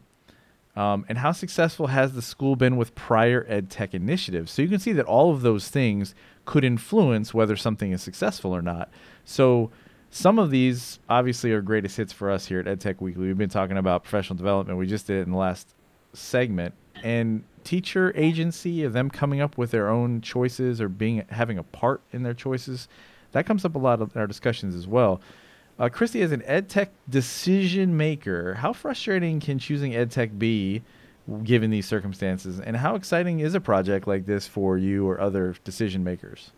Um, 0.76 1.04
and 1.08 1.18
how 1.18 1.32
successful 1.32 1.88
has 1.88 2.12
the 2.12 2.22
school 2.22 2.54
been 2.54 2.76
with 2.76 2.94
prior 2.94 3.44
ed 3.48 3.68
tech 3.68 3.92
initiatives? 3.92 4.52
So 4.52 4.62
you 4.62 4.68
can 4.68 4.78
see 4.78 4.92
that 4.92 5.06
all 5.06 5.32
of 5.32 5.42
those 5.42 5.68
things 5.68 6.14
could 6.44 6.62
influence 6.62 7.34
whether 7.34 7.56
something 7.56 7.90
is 7.90 8.02
successful 8.02 8.54
or 8.54 8.62
not. 8.62 8.88
So 9.24 9.72
some 10.16 10.38
of 10.38 10.50
these 10.50 10.98
obviously 11.10 11.52
are 11.52 11.60
greatest 11.60 11.98
hits 11.98 12.10
for 12.10 12.30
us 12.30 12.46
here 12.46 12.58
at 12.58 12.64
EdTech 12.64 13.02
Weekly. 13.02 13.26
We've 13.26 13.36
been 13.36 13.50
talking 13.50 13.76
about 13.76 14.02
professional 14.02 14.34
development. 14.38 14.78
We 14.78 14.86
just 14.86 15.06
did 15.06 15.18
it 15.18 15.26
in 15.26 15.32
the 15.32 15.36
last 15.36 15.74
segment. 16.14 16.72
And 17.04 17.44
teacher 17.64 18.14
agency 18.16 18.82
of 18.82 18.94
them 18.94 19.10
coming 19.10 19.42
up 19.42 19.58
with 19.58 19.72
their 19.72 19.90
own 19.90 20.22
choices 20.22 20.80
or 20.80 20.88
being 20.88 21.26
having 21.28 21.58
a 21.58 21.62
part 21.62 22.00
in 22.14 22.22
their 22.22 22.32
choices. 22.32 22.88
That 23.32 23.44
comes 23.44 23.66
up 23.66 23.74
a 23.74 23.78
lot 23.78 24.00
in 24.00 24.10
our 24.14 24.26
discussions 24.26 24.74
as 24.74 24.86
well. 24.86 25.20
Uh, 25.78 25.90
Christy, 25.90 26.22
as 26.22 26.32
an 26.32 26.42
ed 26.46 26.70
tech 26.70 26.92
decision 27.10 27.94
maker, 27.94 28.54
how 28.54 28.72
frustrating 28.72 29.38
can 29.38 29.58
choosing 29.58 29.94
ed 29.94 30.10
tech 30.10 30.38
be 30.38 30.82
given 31.44 31.70
these 31.70 31.84
circumstances? 31.84 32.58
And 32.58 32.78
how 32.78 32.94
exciting 32.94 33.40
is 33.40 33.54
a 33.54 33.60
project 33.60 34.06
like 34.06 34.24
this 34.24 34.46
for 34.46 34.78
you 34.78 35.06
or 35.06 35.20
other 35.20 35.56
decision 35.62 36.02
makers? 36.02 36.52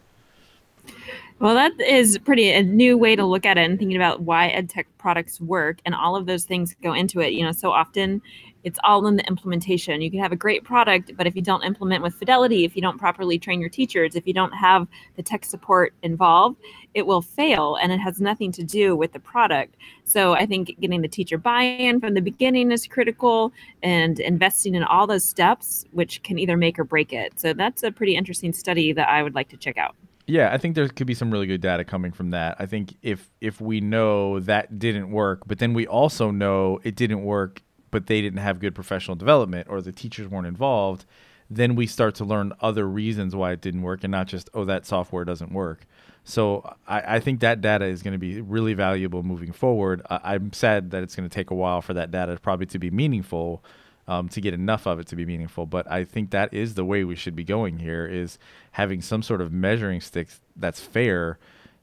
Well, 1.40 1.54
that 1.54 1.80
is 1.80 2.18
pretty 2.18 2.50
a 2.50 2.64
new 2.64 2.99
way 2.99 3.14
to 3.14 3.25
look 3.25 3.47
at 3.47 3.57
it 3.59 3.61
and 3.61 3.78
thinking 3.78 3.97
about 3.97 4.23
why 4.23 4.49
edtech 4.49 4.87
products 4.99 5.40
work 5.40 5.78
and 5.87 5.95
all 5.95 6.16
of 6.16 6.26
those 6.26 6.45
things 6.45 6.75
go 6.83 6.92
into 6.92 7.21
it. 7.21 7.33
You 7.33 7.45
know, 7.45 7.52
so 7.52 7.71
often 7.71 8.21
it's 8.64 8.80
all 8.83 9.07
in 9.07 9.14
the 9.14 9.25
implementation. 9.28 10.00
You 10.00 10.11
can 10.11 10.18
have 10.18 10.33
a 10.33 10.37
great 10.37 10.64
product, 10.64 11.12
but 11.16 11.28
if 11.28 11.37
you 11.37 11.42
don't 11.42 11.62
implement 11.62 12.02
with 12.02 12.16
fidelity, 12.16 12.64
if 12.64 12.75
you 12.75 12.83
don't 12.83 12.99
properly 12.99 13.38
train 13.38 13.61
your 13.61 13.68
teachers, 13.68 14.16
if 14.16 14.26
you 14.26 14.35
don't 14.35 14.50
have 14.50 14.88
the 15.14 15.23
tech 15.23 15.45
support 15.45 15.95
involved, 16.02 16.57
it 16.95 17.07
will 17.07 17.23
fail 17.23 17.76
and 17.76 17.92
it 17.92 17.99
has 17.99 18.21
nothing 18.21 18.50
to 18.50 18.64
do 18.64 18.97
with 18.97 19.12
the 19.12 19.21
product. 19.21 19.76
So 20.02 20.33
I 20.33 20.45
think 20.45 20.76
getting 20.80 21.02
the 21.02 21.09
teacher 21.09 21.38
buy-in 21.38 22.00
from 22.00 22.14
the 22.14 22.21
beginning 22.21 22.73
is 22.73 22.85
critical 22.88 23.52
and 23.85 24.18
investing 24.18 24.75
in 24.75 24.83
all 24.83 25.07
those 25.07 25.25
steps 25.25 25.85
which 25.92 26.21
can 26.25 26.37
either 26.37 26.57
make 26.57 26.80
or 26.80 26.85
break 26.85 27.12
it. 27.12 27.38
So 27.38 27.52
that's 27.52 27.85
a 27.85 27.92
pretty 27.92 28.16
interesting 28.16 28.52
study 28.52 28.92
that 28.92 29.09
I 29.09 29.23
would 29.23 29.37
like 29.37 29.50
to 29.50 29.57
check 29.57 29.78
out. 29.78 29.95
Yeah, 30.29 30.53
I 30.53 30.59
think 30.59 30.75
there 30.75 30.87
could 30.89 31.07
be 31.07 31.15
some 31.15 31.31
really 31.31 31.47
good 31.47 31.63
data 31.63 31.85
coming 31.85 32.13
from 32.13 32.31
that. 32.31 32.57
I 32.59 32.67
think 32.67 32.95
if 33.03 33.31
if 33.41 33.63
we 33.63 33.81
know 33.81 34.41
that 34.41 34.79
didn't 34.79 35.11
work, 35.11 35.41
but 35.47 35.59
then 35.59 35.73
we 35.73 35.87
also 35.87 36.31
know 36.31 36.81
it 36.85 36.97
didn't 36.97 37.25
work, 37.25 37.63
but 37.91 38.07
they 38.09 38.21
didn't 38.21 38.41
have 38.41 38.61
good 38.61 38.75
professional 38.75 39.17
development 39.17 39.69
or 39.71 39.81
the 39.81 39.91
teachers 39.91 40.29
weren't 40.29 40.47
involved, 40.47 41.07
then 41.49 41.75
we 41.75 41.87
start 41.87 42.15
to 42.17 42.27
learn 42.27 42.53
other 42.61 42.87
reasons 42.87 43.35
why 43.35 43.53
it 43.53 43.63
didn't 43.63 43.81
work 43.81 44.05
and 44.05 44.11
not 44.11 44.27
just 44.27 44.51
oh 44.53 44.67
that 44.67 44.85
software 44.85 45.25
doesn't 45.25 45.51
work. 45.51 45.87
So 46.25 46.77
I, 46.87 47.17
I 47.17 47.21
think 47.21 47.41
that 47.41 47.63
data 47.63 47.87
is 47.87 48.03
going 48.03 48.13
to 48.13 48.19
be 48.19 48.43
really 48.43 48.75
valuable 48.75 49.23
moving 49.23 49.53
forward. 49.53 50.03
I, 50.11 50.35
I'm 50.35 50.53
sad 50.53 50.91
that 50.91 51.03
it's 51.03 51.17
going 51.17 51.27
to 51.27 51.35
take 51.35 51.51
a 51.51 51.55
while 51.55 51.81
for 51.81 51.95
that 51.95 52.11
data 52.11 52.39
probably 52.43 52.67
to 52.67 52.79
be 52.79 52.91
meaningful 52.91 53.65
um, 54.09 54.29
to 54.31 54.41
get 54.41 54.55
enough 54.55 54.87
of 54.87 54.99
it 54.99 55.07
to 55.09 55.17
be 55.17 55.25
meaningful. 55.25 55.67
But 55.67 55.88
I 55.91 56.03
think 56.03 56.31
that 56.31 56.53
is 56.53 56.75
the 56.75 56.85
way 56.85 57.05
we 57.05 57.15
should 57.15 57.37
be 57.37 57.45
going 57.45 57.79
here 57.79 58.07
is 58.07 58.38
having 58.73 59.03
some 59.03 59.23
sort 59.23 59.41
of 59.41 59.53
measuring 59.53 60.00
stick 60.00 60.29
that's 60.57 60.81
fair 60.81 61.38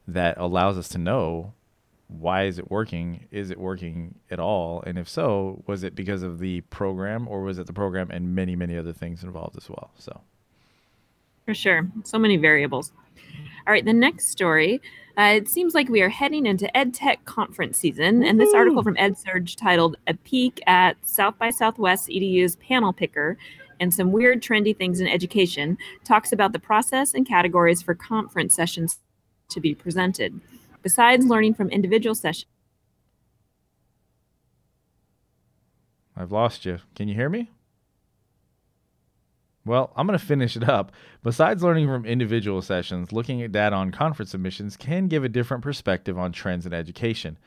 that 0.08 0.38
allows 0.38 0.77
us 0.77 0.89
to 0.89 0.98
know 0.98 1.53
why 2.08 2.44
is 2.44 2.60
it 2.60 2.70
working? 2.70 3.25
Is 3.32 3.50
it 3.50 3.60
working 3.60 4.15
at 4.29 4.39
all? 4.39 4.84
And 4.86 4.98
if 4.98 5.10
so, 5.10 5.63
was 5.65 5.84
it 5.84 5.96
because 5.96 6.22
of 6.22 6.39
the 6.39 6.62
program 6.62 7.27
or 7.27 7.41
was 7.41 7.58
it 7.58 7.67
the 7.67 7.74
program 7.74 8.12
and 8.12 8.36
many, 8.36 8.55
many 8.55 8.77
other 8.77 8.94
things 8.94 9.24
involved 9.24 9.58
as 9.58 9.70
well? 9.70 9.91
So 9.98 10.22
for 11.46 11.53
sure. 11.53 11.88
So 12.03 12.17
many 12.17 12.38
variables. 12.38 12.91
All 13.67 13.74
right, 13.74 13.86
the 13.86 13.94
next 13.94 14.29
story 14.29 14.82
uh, 15.17 15.34
it 15.36 15.50
seems 15.50 15.74
like 15.74 15.89
we 15.89 16.01
are 16.01 16.10
heading 16.10 16.45
into 16.45 16.69
EdTech 16.75 17.25
conference 17.25 17.77
season, 17.77 18.24
and 18.24 18.39
this 18.39 18.53
article 18.53 18.84
from 18.84 18.95
EdSurge 18.95 19.55
titled 19.55 19.95
"A 20.07 20.13
Peek 20.13 20.62
at 20.67 20.98
South 21.07 21.38
by 21.38 21.50
Southwest 21.50 22.10
EDU's 22.10 22.55
Panel 22.57 22.93
Picker." 22.93 23.38
And 23.79 23.93
some 23.93 24.12
weird, 24.12 24.41
trendy 24.41 24.75
things 24.75 25.00
in 25.01 25.07
education 25.07 25.77
talks 26.05 26.31
about 26.31 26.53
the 26.53 26.60
process 26.60 27.13
and 27.13 27.27
categories 27.27 27.81
for 27.81 27.93
conference 27.93 28.55
sessions 28.55 29.00
to 29.50 29.60
be 29.60 29.75
presented. 29.75 30.39
Besides 30.81 31.25
learning 31.25 31.55
from 31.55 31.69
individual 31.69 32.15
sessions, 32.15 32.45
I've 36.15 36.31
lost 36.31 36.65
you. 36.65 36.79
Can 36.95 37.10
you 37.10 37.15
hear 37.15 37.29
me? 37.29 37.50
Well, 39.65 39.91
I'm 39.95 40.05
going 40.05 40.17
to 40.17 40.24
finish 40.24 40.55
it 40.55 40.69
up. 40.69 40.91
Besides 41.24 41.63
learning 41.63 41.88
from 41.88 42.05
individual 42.05 42.62
sessions, 42.62 43.12
looking 43.12 43.41
at 43.41 43.51
data 43.51 43.75
on 43.75 43.91
conference 43.91 44.31
submissions 44.31 44.77
can 44.77 45.07
give 45.07 45.24
a 45.24 45.29
different 45.29 45.63
perspective 45.63 46.19
on 46.19 46.31
trends 46.31 46.67
in 46.67 46.74
education. 46.74 47.38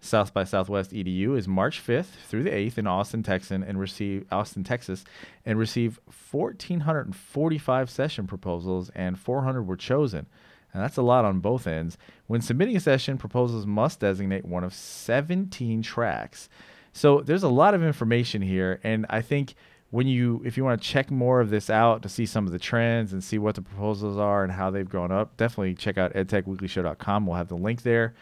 South 0.00 0.34
by 0.34 0.44
Southwest 0.44 0.90
EDU 0.92 1.36
is 1.36 1.46
March 1.46 1.80
5th 1.86 2.26
through 2.26 2.42
the 2.42 2.50
8th 2.50 2.78
in 2.78 2.86
Austin, 2.86 3.22
Texas, 3.22 3.62
and 3.64 3.78
receive 3.78 4.24
Austin, 4.32 4.64
Texas, 4.64 5.04
and 5.44 5.58
receive 5.58 6.00
1,445 6.30 7.90
session 7.90 8.26
proposals, 8.26 8.90
and 8.94 9.18
400 9.18 9.62
were 9.62 9.76
chosen. 9.76 10.26
And 10.72 10.82
that's 10.82 10.96
a 10.96 11.02
lot 11.02 11.24
on 11.24 11.40
both 11.40 11.66
ends. 11.66 11.98
When 12.26 12.40
submitting 12.40 12.76
a 12.76 12.80
session, 12.80 13.18
proposals 13.18 13.66
must 13.66 14.00
designate 14.00 14.44
one 14.44 14.64
of 14.64 14.74
17 14.74 15.82
tracks. 15.82 16.48
So 16.92 17.20
there's 17.20 17.42
a 17.42 17.48
lot 17.48 17.74
of 17.74 17.84
information 17.84 18.42
here, 18.42 18.80
and 18.82 19.06
I 19.10 19.20
think 19.20 19.54
when 19.90 20.06
you 20.06 20.40
if 20.44 20.56
you 20.56 20.64
want 20.64 20.80
to 20.80 20.88
check 20.88 21.10
more 21.10 21.40
of 21.40 21.50
this 21.50 21.68
out 21.68 22.02
to 22.02 22.08
see 22.08 22.26
some 22.26 22.46
of 22.46 22.52
the 22.52 22.58
trends 22.58 23.12
and 23.12 23.22
see 23.22 23.38
what 23.38 23.54
the 23.54 23.62
proposals 23.62 24.16
are 24.16 24.42
and 24.44 24.52
how 24.52 24.70
they've 24.70 24.88
grown 24.88 25.10
up 25.10 25.36
definitely 25.36 25.74
check 25.74 25.98
out 25.98 26.12
edtechweeklyshow.com 26.14 27.26
we'll 27.26 27.36
have 27.36 27.48
the 27.48 27.56
link 27.56 27.82
there. 27.82 28.14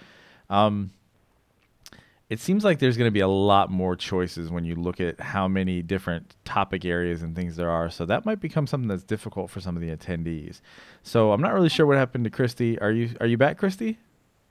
Um, 0.50 0.90
it 2.30 2.40
seems 2.40 2.62
like 2.62 2.78
there's 2.78 2.98
going 2.98 3.08
to 3.08 3.12
be 3.12 3.20
a 3.20 3.28
lot 3.28 3.70
more 3.70 3.96
choices 3.96 4.50
when 4.50 4.64
you 4.64 4.74
look 4.74 5.00
at 5.00 5.18
how 5.18 5.48
many 5.48 5.80
different 5.80 6.34
topic 6.44 6.84
areas 6.84 7.22
and 7.22 7.34
things 7.34 7.56
there 7.56 7.70
are. 7.70 7.88
So 7.88 8.04
that 8.04 8.26
might 8.26 8.38
become 8.38 8.66
something 8.66 8.88
that's 8.88 9.02
difficult 9.02 9.50
for 9.50 9.60
some 9.60 9.76
of 9.76 9.82
the 9.82 9.94
attendees. 9.94 10.60
So 11.02 11.32
i'm 11.32 11.40
not 11.40 11.54
really 11.54 11.70
sure 11.70 11.86
what 11.86 11.96
happened 11.96 12.24
to 12.24 12.30
christy. 12.30 12.78
Are 12.80 12.90
you 12.90 13.10
are 13.20 13.26
you 13.26 13.38
back 13.38 13.58
christy 13.58 13.98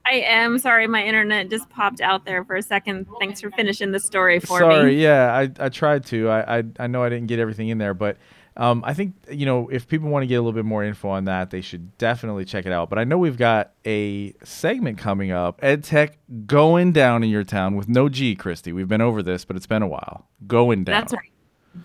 I 0.08 0.22
am 0.26 0.58
sorry, 0.58 0.86
my 0.86 1.04
internet 1.04 1.50
just 1.50 1.68
popped 1.68 2.00
out 2.00 2.24
there 2.24 2.44
for 2.44 2.56
a 2.56 2.62
second. 2.62 3.06
Thanks 3.20 3.40
for 3.40 3.50
finishing 3.50 3.92
the 3.92 4.00
story 4.00 4.40
for 4.40 4.58
sorry, 4.58 4.68
me. 4.68 4.74
Sorry, 4.74 5.02
yeah, 5.02 5.34
I, 5.34 5.66
I 5.66 5.68
tried 5.68 6.06
to. 6.06 6.28
I, 6.28 6.58
I 6.58 6.64
I 6.78 6.86
know 6.86 7.02
I 7.02 7.08
didn't 7.10 7.26
get 7.26 7.38
everything 7.38 7.68
in 7.68 7.78
there, 7.78 7.92
but 7.92 8.16
um, 8.56 8.82
I 8.86 8.94
think 8.94 9.14
you 9.30 9.44
know 9.44 9.68
if 9.68 9.86
people 9.86 10.08
want 10.08 10.22
to 10.22 10.26
get 10.26 10.36
a 10.36 10.40
little 10.40 10.52
bit 10.52 10.64
more 10.64 10.82
info 10.82 11.10
on 11.10 11.26
that, 11.26 11.50
they 11.50 11.60
should 11.60 11.96
definitely 11.98 12.46
check 12.46 12.64
it 12.64 12.72
out. 12.72 12.88
But 12.88 12.98
I 12.98 13.04
know 13.04 13.18
we've 13.18 13.36
got 13.36 13.72
a 13.84 14.32
segment 14.44 14.96
coming 14.96 15.30
up, 15.30 15.60
EdTech 15.60 16.14
going 16.46 16.92
down 16.92 17.22
in 17.22 17.28
your 17.28 17.44
town 17.44 17.76
with 17.76 17.88
no 17.88 18.08
G, 18.08 18.34
Christy. 18.34 18.72
We've 18.72 18.88
been 18.88 19.02
over 19.02 19.22
this, 19.22 19.44
but 19.44 19.56
it's 19.56 19.66
been 19.66 19.82
a 19.82 19.88
while. 19.88 20.26
Going 20.46 20.84
down. 20.84 21.00
That's 21.02 21.12
right. 21.12 21.32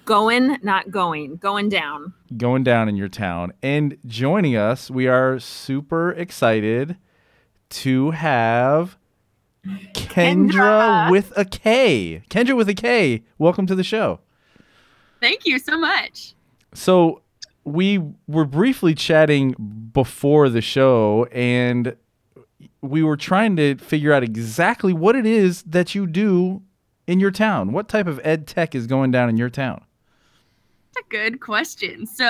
Going, 0.05 0.57
not 0.63 0.89
going. 0.89 1.35
Going 1.35 1.69
down. 1.69 2.13
Going 2.35 2.63
down 2.63 2.89
in 2.89 2.95
your 2.95 3.09
town. 3.09 3.53
And 3.61 3.97
joining 4.07 4.55
us, 4.55 4.89
we 4.89 5.07
are 5.07 5.37
super 5.39 6.13
excited 6.13 6.97
to 7.73 8.11
have 8.11 8.97
Kendra, 9.65 10.51
Kendra, 10.51 11.11
with 11.11 11.33
a 11.35 11.45
K. 11.45 12.23
Kendra 12.29 12.55
with 12.55 12.69
a 12.69 12.73
K. 12.73 13.23
Welcome 13.37 13.65
to 13.67 13.75
the 13.75 13.83
show. 13.83 14.19
Thank 15.21 15.45
you 15.45 15.57
so 15.57 15.77
much. 15.77 16.33
So, 16.73 17.21
we 17.63 18.01
were 18.27 18.45
briefly 18.45 18.93
chatting 18.93 19.55
before 19.93 20.49
the 20.49 20.59
show 20.59 21.25
and 21.31 21.95
we 22.81 23.01
were 23.01 23.15
trying 23.15 23.55
to 23.55 23.77
figure 23.77 24.11
out 24.11 24.21
exactly 24.21 24.91
what 24.91 25.15
it 25.15 25.25
is 25.25 25.63
that 25.63 25.95
you 25.95 26.05
do 26.05 26.61
in 27.07 27.21
your 27.21 27.31
town. 27.31 27.71
What 27.71 27.87
type 27.87 28.07
of 28.07 28.19
ed 28.23 28.47
tech 28.47 28.75
is 28.75 28.85
going 28.85 29.11
down 29.11 29.29
in 29.29 29.37
your 29.37 29.49
town? 29.49 29.85
That's 30.93 31.07
a 31.07 31.09
good 31.09 31.39
question. 31.39 32.05
So, 32.05 32.23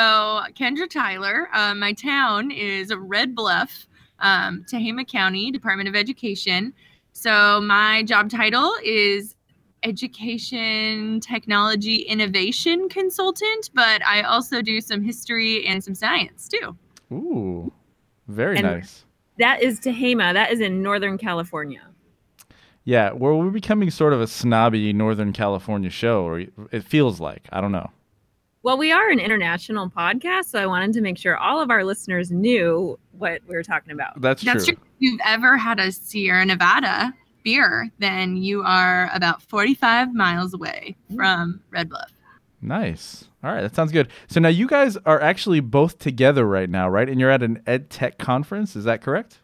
Kendra 0.55 0.89
Tyler, 0.89 1.49
uh, 1.51 1.73
my 1.73 1.93
town 1.93 2.51
is 2.51 2.93
Red 2.95 3.35
Bluff 3.35 3.87
um, 4.23 4.65
Tehama 4.71 5.07
County 5.07 5.51
Department 5.51 5.87
of 5.87 5.95
Education. 5.95 6.73
So 7.11 7.61
my 7.61 8.01
job 8.03 8.29
title 8.31 8.73
is 8.83 9.35
education 9.83 11.19
technology 11.19 11.97
innovation 11.97 12.89
consultant, 12.89 13.69
but 13.73 14.03
I 14.07 14.21
also 14.21 14.61
do 14.61 14.81
some 14.81 15.03
history 15.03 15.65
and 15.67 15.83
some 15.83 15.93
science 15.93 16.47
too. 16.47 16.75
Ooh, 17.11 17.71
very 18.27 18.57
and 18.57 18.65
nice. 18.65 19.05
That 19.37 19.61
is 19.61 19.79
Tehama. 19.79 20.33
That 20.33 20.51
is 20.51 20.59
in 20.59 20.81
Northern 20.81 21.17
California. 21.17 21.81
Yeah, 22.85 23.11
well, 23.13 23.37
we're 23.37 23.49
becoming 23.49 23.89
sort 23.91 24.13
of 24.13 24.21
a 24.21 24.27
snobby 24.27 24.91
Northern 24.91 25.31
California 25.33 25.89
show, 25.89 26.23
or 26.23 26.39
it 26.71 26.83
feels 26.83 27.19
like. 27.19 27.47
I 27.51 27.61
don't 27.61 27.71
know. 27.71 27.91
Well, 28.63 28.77
we 28.77 28.93
are 28.93 29.09
an 29.09 29.19
international 29.19 29.89
podcast, 29.89 30.45
so 30.45 30.57
I 30.57 30.65
wanted 30.67 30.93
to 30.93 31.01
make 31.01 31.17
sure 31.17 31.35
all 31.35 31.59
of 31.59 31.69
our 31.69 31.83
listeners 31.83 32.31
knew 32.31 32.97
what 33.11 33.41
we 33.45 33.55
were 33.55 33.63
talking 33.63 33.91
about. 33.91 34.21
That's 34.21 34.41
true. 34.41 34.53
True. 34.53 34.61
If 34.69 34.77
you've 34.99 35.19
ever 35.25 35.57
had 35.57 35.81
a 35.81 35.91
Sierra 35.91 36.45
Nevada 36.45 37.13
beer, 37.43 37.91
then 37.99 38.37
you 38.37 38.63
are 38.63 39.09
about 39.13 39.41
45 39.41 40.13
miles 40.13 40.53
away 40.53 40.95
from 41.13 41.59
Red 41.71 41.89
Bluff. 41.89 42.13
Nice. 42.61 43.25
All 43.43 43.51
right, 43.51 43.63
that 43.63 43.75
sounds 43.75 43.91
good. 43.91 44.07
So 44.27 44.39
now 44.39 44.47
you 44.47 44.65
guys 44.65 44.95
are 45.05 45.19
actually 45.19 45.59
both 45.59 45.99
together 45.99 46.45
right 46.45 46.69
now, 46.69 46.87
right? 46.87 47.09
And 47.09 47.19
you're 47.19 47.31
at 47.31 47.43
an 47.43 47.61
ed 47.67 47.89
tech 47.89 48.17
conference, 48.17 48.77
is 48.77 48.85
that 48.85 49.01
correct? 49.01 49.41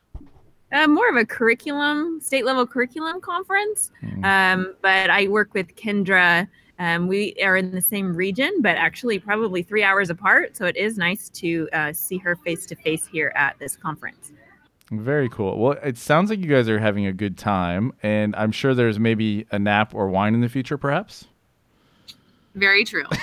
Uh, 0.72 0.88
more 0.88 1.10
of 1.10 1.16
a 1.16 1.26
curriculum, 1.26 2.20
state 2.22 2.46
level 2.46 2.66
curriculum 2.66 3.22
conference. 3.22 3.92
Mm. 4.04 4.24
Um, 4.26 4.76
but 4.82 5.10
I 5.10 5.28
work 5.28 5.54
with 5.54 5.76
Kendra 5.76 6.48
um, 6.80 7.08
we 7.08 7.36
are 7.44 7.58
in 7.58 7.72
the 7.72 7.82
same 7.82 8.16
region, 8.16 8.62
but 8.62 8.78
actually 8.78 9.20
probably 9.20 9.62
three 9.62 9.84
hours 9.84 10.10
apart. 10.10 10.56
So 10.56 10.66
it 10.66 10.78
is 10.78 10.98
nice 10.98 11.28
to 11.30 11.68
uh, 11.74 11.92
see 11.92 12.18
her 12.20 12.38
face 12.38 12.66
to 12.68 12.76
face 12.76 13.06
here 13.06 13.34
at 13.36 13.60
this 13.60 13.76
conference. 13.76 14.32
Very 14.90 15.30
cool. 15.30 15.60
Well, 15.60 15.78
it 15.84 15.98
sounds 15.98 16.30
like 16.30 16.40
you 16.40 16.48
guys 16.48 16.70
are 16.70 16.80
having 16.80 17.06
a 17.06 17.14
good 17.14 17.38
time, 17.38 17.94
and 18.02 18.34
I'm 18.36 18.52
sure 18.52 18.74
there's 18.74 18.98
maybe 18.98 19.46
a 19.52 19.60
nap 19.60 19.94
or 19.94 20.08
wine 20.08 20.34
in 20.34 20.42
the 20.42 20.50
future, 20.50 20.78
perhaps. 20.78 21.28
Very 22.56 22.86
true. 22.86 23.06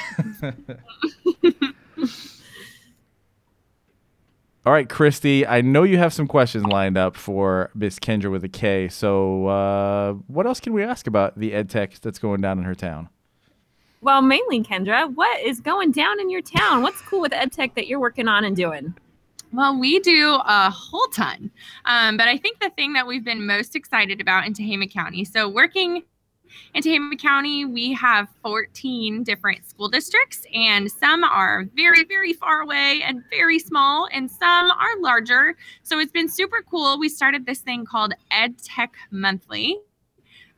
All 4.67 4.73
right, 4.73 4.89
Christy, 4.89 5.47
I 5.47 5.61
know 5.61 5.85
you 5.85 5.97
have 5.99 6.13
some 6.13 6.27
questions 6.27 6.67
lined 6.67 6.99
up 6.99 7.15
for 7.17 7.71
Miss 7.73 8.01
Kendra 8.01 8.33
with 8.33 8.43
a 8.43 8.49
K. 8.49 8.89
So, 8.89 9.47
uh, 9.47 10.15
what 10.27 10.45
else 10.45 10.59
can 10.59 10.73
we 10.73 10.83
ask 10.83 11.07
about 11.07 11.39
the 11.39 11.53
ed 11.53 11.71
tech 11.71 12.01
that's 12.01 12.19
going 12.19 12.41
down 12.41 12.59
in 12.59 12.65
her 12.65 12.75
town? 12.75 13.09
Well, 14.01 14.23
mainly 14.23 14.65
Kendra, 14.65 15.15
what 15.15 15.41
is 15.43 15.61
going 15.61 15.93
down 15.93 16.19
in 16.19 16.31
your 16.31 16.43
town? 16.43 16.83
What's 16.83 17.01
cool 17.03 17.21
with 17.21 17.31
EdTech 17.31 17.77
that 17.77 17.87
you're 17.87 18.01
working 18.01 18.27
on 18.27 18.45
and 18.45 18.57
doing? 18.57 18.97
Well, 19.53 19.79
we 19.79 20.01
do 20.01 20.41
a 20.45 20.69
whole 20.69 21.07
ton. 21.13 21.53
Um, 21.85 22.17
but 22.17 22.27
I 22.27 22.37
think 22.37 22.59
the 22.59 22.71
thing 22.71 22.93
that 22.95 23.07
we've 23.07 23.25
been 23.25 23.47
most 23.47 23.77
excited 23.77 24.21
about 24.21 24.49
in 24.49 24.53
Tehama 24.53 24.93
County, 24.93 25.25
so 25.25 25.49
working 25.49 26.03
in 26.75 26.83
Tehama 26.83 27.19
County, 27.19 27.65
we 27.65 27.93
have 27.95 28.29
14 28.43 29.23
different 29.23 29.69
school 29.69 29.89
districts, 29.89 30.45
and 30.55 30.91
some 30.91 31.25
are 31.25 31.65
very, 31.75 32.05
very 32.05 32.33
far 32.33 32.61
away 32.61 33.03
and 33.05 33.23
very 33.31 33.59
small, 33.59 34.09
and 34.13 34.31
some 34.31 34.71
are 34.71 35.01
larger. 35.01 35.57
So 35.83 35.99
it's 35.99 36.13
been 36.13 36.29
super 36.29 36.65
cool. 36.69 36.99
We 36.99 37.09
started 37.09 37.47
this 37.47 37.61
thing 37.61 37.85
called 37.85 38.15
Ed 38.31 38.59
Tech 38.59 38.95
Monthly, 39.11 39.79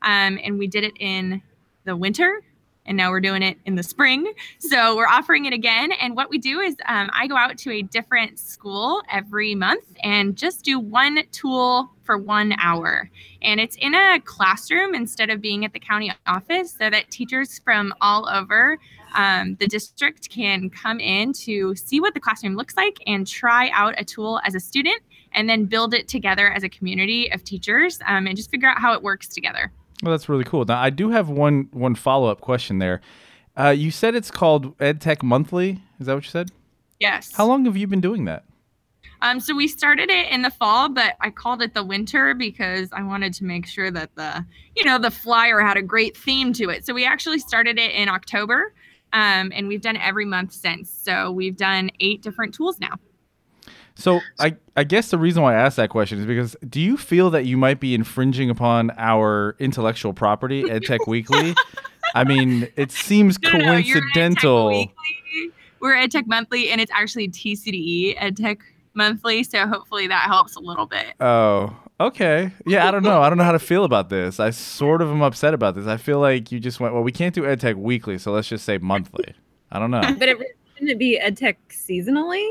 um, 0.01 0.39
and 0.43 0.57
we 0.57 0.67
did 0.67 0.83
it 0.83 0.93
in 0.99 1.41
the 1.85 1.95
winter 1.95 2.41
and 2.89 2.97
now 2.97 3.11
we're 3.11 3.21
doing 3.21 3.43
it 3.43 3.57
in 3.65 3.75
the 3.75 3.83
spring. 3.83 4.33
So 4.57 4.97
we're 4.97 5.07
offering 5.07 5.45
it 5.45 5.53
again. 5.53 5.91
And 5.93 6.15
what 6.15 6.29
we 6.29 6.39
do 6.39 6.59
is 6.59 6.75
um, 6.87 7.09
I 7.13 7.27
go 7.27 7.37
out 7.37 7.57
to 7.59 7.71
a 7.71 7.83
different 7.83 8.39
school 8.39 9.03
every 9.09 9.53
month 9.53 9.85
and 10.03 10.35
just 10.35 10.65
do 10.65 10.79
one 10.79 11.19
tool 11.31 11.91
for 12.01 12.17
one 12.17 12.55
hour. 12.59 13.09
And 13.43 13.59
it's 13.59 13.75
in 13.77 13.93
a 13.93 14.19
classroom 14.19 14.95
instead 14.95 15.29
of 15.29 15.39
being 15.39 15.63
at 15.63 15.71
the 15.71 15.79
county 15.79 16.11
office 16.25 16.71
so 16.71 16.89
that 16.89 17.11
teachers 17.11 17.59
from 17.59 17.93
all 18.01 18.27
over 18.27 18.79
um, 19.15 19.55
the 19.59 19.67
district 19.67 20.29
can 20.29 20.69
come 20.69 20.99
in 20.99 21.33
to 21.33 21.75
see 21.75 21.99
what 21.99 22.15
the 22.15 22.19
classroom 22.19 22.55
looks 22.55 22.75
like 22.75 22.97
and 23.05 23.27
try 23.27 23.69
out 23.69 23.93
a 23.97 24.03
tool 24.03 24.41
as 24.45 24.55
a 24.55 24.59
student 24.59 25.01
and 25.33 25.47
then 25.47 25.65
build 25.65 25.93
it 25.93 26.07
together 26.07 26.51
as 26.51 26.63
a 26.63 26.69
community 26.69 27.31
of 27.31 27.43
teachers 27.43 27.99
um, 28.07 28.25
and 28.25 28.35
just 28.35 28.49
figure 28.49 28.67
out 28.67 28.79
how 28.79 28.93
it 28.93 29.03
works 29.03 29.27
together. 29.27 29.71
Well, 30.03 30.11
that's 30.11 30.29
really 30.29 30.43
cool. 30.43 30.65
Now, 30.65 30.79
I 30.79 30.89
do 30.89 31.09
have 31.09 31.29
one 31.29 31.69
one 31.71 31.95
follow 31.95 32.29
up 32.29 32.41
question 32.41 32.79
there. 32.79 33.01
Uh, 33.57 33.69
you 33.69 33.91
said 33.91 34.15
it's 34.15 34.31
called 34.31 34.77
EdTech 34.77 35.21
Monthly. 35.21 35.81
Is 35.99 36.07
that 36.07 36.15
what 36.15 36.23
you 36.23 36.29
said? 36.29 36.51
Yes. 36.99 37.33
How 37.35 37.45
long 37.45 37.65
have 37.65 37.75
you 37.75 37.87
been 37.87 38.01
doing 38.01 38.25
that? 38.25 38.45
Um, 39.21 39.41
so 39.41 39.53
we 39.53 39.67
started 39.67 40.09
it 40.09 40.31
in 40.31 40.43
the 40.43 40.49
fall, 40.49 40.87
but 40.87 41.15
I 41.19 41.29
called 41.29 41.61
it 41.61 41.73
the 41.73 41.83
winter 41.83 42.33
because 42.33 42.89
I 42.93 43.03
wanted 43.03 43.33
to 43.35 43.43
make 43.43 43.65
sure 43.65 43.91
that 43.91 44.15
the, 44.15 44.45
you 44.77 44.85
know, 44.85 44.97
the 44.97 45.11
flyer 45.11 45.59
had 45.59 45.75
a 45.75 45.81
great 45.81 46.15
theme 46.15 46.53
to 46.53 46.69
it. 46.69 46.85
So 46.85 46.93
we 46.93 47.05
actually 47.05 47.39
started 47.39 47.77
it 47.77 47.91
in 47.91 48.07
October, 48.07 48.73
um, 49.11 49.51
and 49.53 49.67
we've 49.67 49.81
done 49.81 49.97
every 49.97 50.25
month 50.25 50.53
since. 50.53 50.89
So 50.89 51.31
we've 51.31 51.57
done 51.57 51.91
eight 51.99 52.21
different 52.21 52.53
tools 52.53 52.79
now. 52.79 52.95
So 53.99 54.21
I, 54.39 54.55
I 54.77 54.85
guess 54.85 55.11
the 55.11 55.17
reason 55.17 55.43
why 55.43 55.55
I 55.55 55.57
asked 55.59 55.75
that 55.75 55.89
question 55.89 56.19
is 56.19 56.25
because 56.25 56.55
do 56.67 56.79
you 56.79 56.95
feel 56.95 57.29
that 57.31 57.45
you 57.45 57.57
might 57.57 57.81
be 57.81 57.93
infringing 57.93 58.49
upon 58.49 58.91
our 58.97 59.57
intellectual 59.59 60.13
property, 60.13 60.63
EdTech 60.63 61.05
Weekly? 61.05 61.53
I 62.15 62.23
mean, 62.23 62.69
it 62.77 62.91
seems 62.91 63.39
no, 63.41 63.51
coincidental. 63.51 64.71
No, 64.71 64.85
we're 65.81 65.95
EdTech 65.95 66.27
Monthly, 66.27 66.69
and 66.71 66.79
it's 66.79 66.91
actually 66.93 67.27
TCDE 67.27 68.17
EdTech 68.17 68.59
Monthly, 68.93 69.43
so 69.43 69.67
hopefully 69.67 70.07
that 70.07 70.23
helps 70.23 70.55
a 70.55 70.59
little 70.59 70.85
bit. 70.85 71.13
Oh, 71.19 71.75
okay. 71.99 72.51
Yeah, 72.65 72.87
I 72.87 72.91
don't 72.91 73.03
know. 73.03 73.21
I 73.21 73.29
don't 73.29 73.37
know 73.37 73.43
how 73.43 73.51
to 73.51 73.59
feel 73.59 73.83
about 73.83 74.09
this. 74.09 74.39
I 74.39 74.49
sort 74.51 75.01
of 75.01 75.09
am 75.09 75.21
upset 75.21 75.53
about 75.53 75.75
this. 75.75 75.87
I 75.87 75.97
feel 75.97 76.19
like 76.19 76.51
you 76.53 76.59
just 76.59 76.79
went, 76.79 76.93
well, 76.93 77.03
we 77.03 77.11
can't 77.11 77.35
do 77.35 77.43
EdTech 77.43 77.75
Weekly, 77.75 78.17
so 78.17 78.31
let's 78.31 78.47
just 78.47 78.63
say 78.63 78.77
monthly. 78.77 79.35
I 79.71 79.77
don't 79.77 79.91
know. 79.91 80.01
But 80.17 80.29
it 80.29 80.37
shouldn't 80.79 80.91
it 80.91 80.99
be 80.99 81.19
EdTech 81.21 81.57
seasonally? 81.71 82.47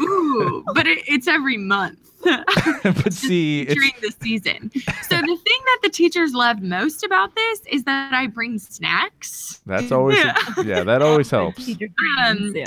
Ooh, 0.00 0.64
but 0.74 0.86
it, 0.88 1.04
it's 1.06 1.28
every 1.28 1.56
month. 1.56 1.98
but 2.24 3.12
see, 3.12 3.64
during 3.64 3.92
the 4.00 4.12
season. 4.20 4.70
So 4.74 5.16
the 5.16 5.36
thing 5.36 5.60
that 5.64 5.78
the 5.82 5.90
teachers 5.90 6.34
love 6.34 6.60
most 6.60 7.04
about 7.04 7.34
this 7.34 7.62
is 7.70 7.84
that 7.84 8.12
I 8.12 8.26
bring 8.26 8.58
snacks. 8.58 9.60
That's 9.66 9.92
always 9.92 10.18
yeah, 10.18 10.36
a, 10.56 10.64
yeah 10.64 10.82
that 10.84 11.02
always 11.02 11.30
helps. 11.30 11.68
Um, 11.68 12.54
yeah, 12.54 12.64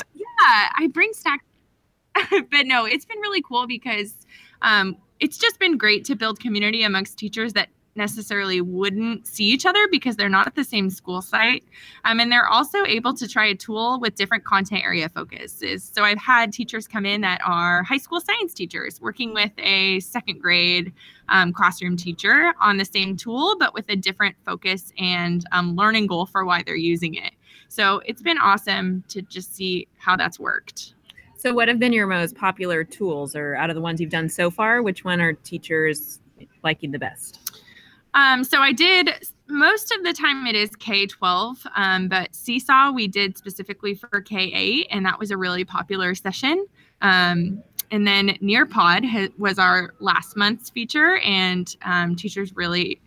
I 0.77 0.89
bring 0.93 1.11
snacks. 1.13 1.43
but 2.29 2.65
no, 2.65 2.85
it's 2.85 3.05
been 3.05 3.19
really 3.19 3.41
cool 3.41 3.67
because 3.67 4.13
um, 4.61 4.95
it's 5.19 5.37
just 5.37 5.59
been 5.59 5.77
great 5.77 6.05
to 6.05 6.15
build 6.15 6.39
community 6.39 6.83
amongst 6.83 7.17
teachers 7.17 7.53
that 7.53 7.69
necessarily 7.95 8.61
wouldn't 8.61 9.25
see 9.25 9.45
each 9.45 9.65
other 9.65 9.87
because 9.89 10.15
they're 10.15 10.29
not 10.29 10.47
at 10.47 10.55
the 10.55 10.63
same 10.63 10.89
school 10.89 11.21
site. 11.21 11.63
Um, 12.03 12.19
and 12.19 12.31
they're 12.31 12.47
also 12.47 12.85
able 12.85 13.13
to 13.13 13.27
try 13.27 13.47
a 13.47 13.55
tool 13.55 13.99
with 13.99 14.15
different 14.15 14.43
content 14.43 14.83
area 14.83 15.09
focuses. 15.09 15.89
So 15.93 16.03
I've 16.03 16.19
had 16.19 16.51
teachers 16.51 16.87
come 16.87 17.05
in 17.05 17.21
that 17.21 17.41
are 17.45 17.83
high 17.83 17.97
school 17.97 18.19
science 18.19 18.53
teachers 18.53 18.99
working 19.01 19.33
with 19.33 19.51
a 19.57 19.99
second 20.01 20.41
grade 20.41 20.93
um, 21.29 21.53
classroom 21.53 21.97
teacher 21.97 22.53
on 22.59 22.77
the 22.77 22.85
same 22.85 23.15
tool, 23.17 23.55
but 23.57 23.73
with 23.73 23.85
a 23.89 23.95
different 23.95 24.35
focus 24.45 24.91
and 24.97 25.45
um, 25.51 25.75
learning 25.75 26.07
goal 26.07 26.25
for 26.25 26.45
why 26.45 26.63
they're 26.63 26.75
using 26.75 27.15
it. 27.15 27.31
So 27.67 28.01
it's 28.05 28.21
been 28.21 28.37
awesome 28.37 29.03
to 29.09 29.21
just 29.21 29.55
see 29.55 29.87
how 29.97 30.15
that's 30.15 30.39
worked. 30.39 30.93
So, 31.37 31.53
what 31.53 31.67
have 31.67 31.77
been 31.77 31.93
your 31.93 32.07
most 32.07 32.35
popular 32.35 32.83
tools, 32.83 33.35
or 33.35 33.55
out 33.55 33.69
of 33.69 33.75
the 33.75 33.81
ones 33.81 34.01
you've 34.01 34.09
done 34.09 34.29
so 34.29 34.49
far, 34.49 34.81
which 34.81 35.03
one 35.03 35.21
are 35.21 35.33
teachers 35.33 36.19
liking 36.63 36.91
the 36.91 36.97
best? 36.97 37.44
Um, 38.15 38.43
so 38.43 38.59
I 38.59 38.71
did 38.71 39.11
most 39.47 39.91
of 39.91 40.03
the 40.03 40.13
time 40.13 40.47
it 40.47 40.55
is 40.55 40.75
K 40.77 41.05
12, 41.05 41.67
um, 41.75 42.07
but 42.07 42.33
Seesaw 42.33 42.91
we 42.91 43.07
did 43.07 43.37
specifically 43.37 43.93
for 43.93 44.21
K 44.21 44.51
8, 44.53 44.87
and 44.89 45.05
that 45.05 45.19
was 45.19 45.29
a 45.31 45.37
really 45.37 45.65
popular 45.65 46.15
session. 46.15 46.65
Um, 47.01 47.61
and 47.91 48.07
then 48.07 48.29
Nearpod 48.41 49.07
ha- 49.07 49.33
was 49.37 49.59
our 49.59 49.93
last 49.99 50.35
month's 50.35 50.69
feature, 50.69 51.17
and 51.17 51.75
um, 51.83 52.15
teachers 52.15 52.55
really 52.55 52.99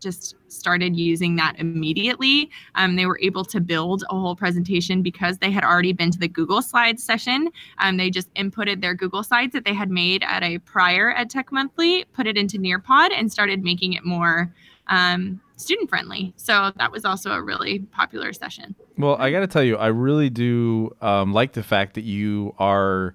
just 0.00 0.36
started 0.48 0.96
using 0.96 1.36
that 1.36 1.54
immediately. 1.58 2.50
Um, 2.74 2.96
they 2.96 3.06
were 3.06 3.18
able 3.20 3.44
to 3.46 3.60
build 3.60 4.04
a 4.10 4.18
whole 4.18 4.36
presentation 4.36 5.02
because 5.02 5.38
they 5.38 5.50
had 5.50 5.64
already 5.64 5.92
been 5.92 6.10
to 6.10 6.18
the 6.18 6.28
Google 6.28 6.62
Slides 6.62 7.02
session. 7.02 7.48
Um, 7.78 7.96
they 7.96 8.10
just 8.10 8.32
inputted 8.34 8.80
their 8.80 8.94
Google 8.94 9.22
Slides 9.22 9.52
that 9.52 9.64
they 9.64 9.74
had 9.74 9.90
made 9.90 10.22
at 10.26 10.42
a 10.42 10.58
prior 10.58 11.14
EdTech 11.14 11.50
Monthly, 11.50 12.04
put 12.12 12.26
it 12.26 12.36
into 12.36 12.58
Nearpod, 12.58 13.10
and 13.12 13.30
started 13.30 13.62
making 13.62 13.92
it 13.92 14.04
more 14.04 14.52
um, 14.88 15.40
student 15.56 15.88
friendly. 15.88 16.32
So 16.36 16.72
that 16.76 16.90
was 16.92 17.04
also 17.04 17.32
a 17.32 17.42
really 17.42 17.80
popular 17.80 18.32
session. 18.32 18.74
Well, 18.96 19.16
I 19.16 19.30
got 19.30 19.40
to 19.40 19.46
tell 19.46 19.62
you, 19.62 19.76
I 19.76 19.88
really 19.88 20.30
do 20.30 20.94
um, 21.00 21.32
like 21.32 21.52
the 21.52 21.62
fact 21.62 21.94
that 21.94 22.04
you 22.04 22.54
are 22.58 23.14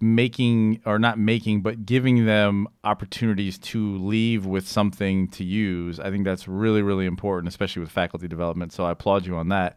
making 0.00 0.80
or 0.84 0.98
not 0.98 1.18
making 1.18 1.62
but 1.62 1.86
giving 1.86 2.26
them 2.26 2.68
opportunities 2.82 3.58
to 3.58 3.96
leave 3.98 4.44
with 4.44 4.66
something 4.66 5.28
to 5.28 5.44
use 5.44 5.98
i 6.00 6.10
think 6.10 6.24
that's 6.24 6.46
really 6.46 6.82
really 6.82 7.06
important 7.06 7.48
especially 7.48 7.80
with 7.80 7.90
faculty 7.90 8.28
development. 8.28 8.72
So 8.72 8.84
i 8.84 8.90
applaud 8.90 9.26
you 9.26 9.36
on 9.36 9.48
that. 9.48 9.76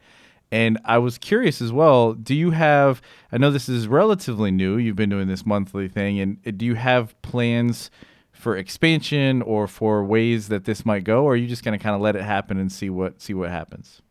And 0.51 0.79
i 0.85 0.97
was 0.97 1.17
curious 1.17 1.61
as 1.61 1.71
well 1.71 2.13
do 2.13 2.33
you 2.33 2.51
have 2.51 3.01
i 3.31 3.37
know 3.37 3.51
this 3.51 3.69
is 3.69 3.87
relatively 3.87 4.51
new 4.51 4.77
you've 4.77 4.95
been 4.95 5.09
doing 5.09 5.27
this 5.27 5.45
monthly 5.45 5.87
thing 5.87 6.19
and 6.19 6.37
uh, 6.45 6.51
do 6.55 6.65
you 6.65 6.75
have 6.75 7.21
plans 7.21 7.91
for 8.37 8.55
expansion 8.55 9.41
or 9.41 9.67
for 9.67 10.03
ways 10.03 10.47
that 10.47 10.65
this 10.65 10.85
might 10.85 11.03
go 11.03 11.23
or 11.23 11.33
are 11.33 11.35
you 11.35 11.47
just 11.47 11.63
going 11.63 11.77
to 11.77 11.81
kind 11.81 11.95
of 11.95 12.01
let 12.01 12.15
it 12.15 12.23
happen 12.23 12.57
and 12.57 12.71
see 12.71 12.89
what 12.89 13.21
see 13.21 13.33
what 13.33 13.49
happens? 13.49 14.01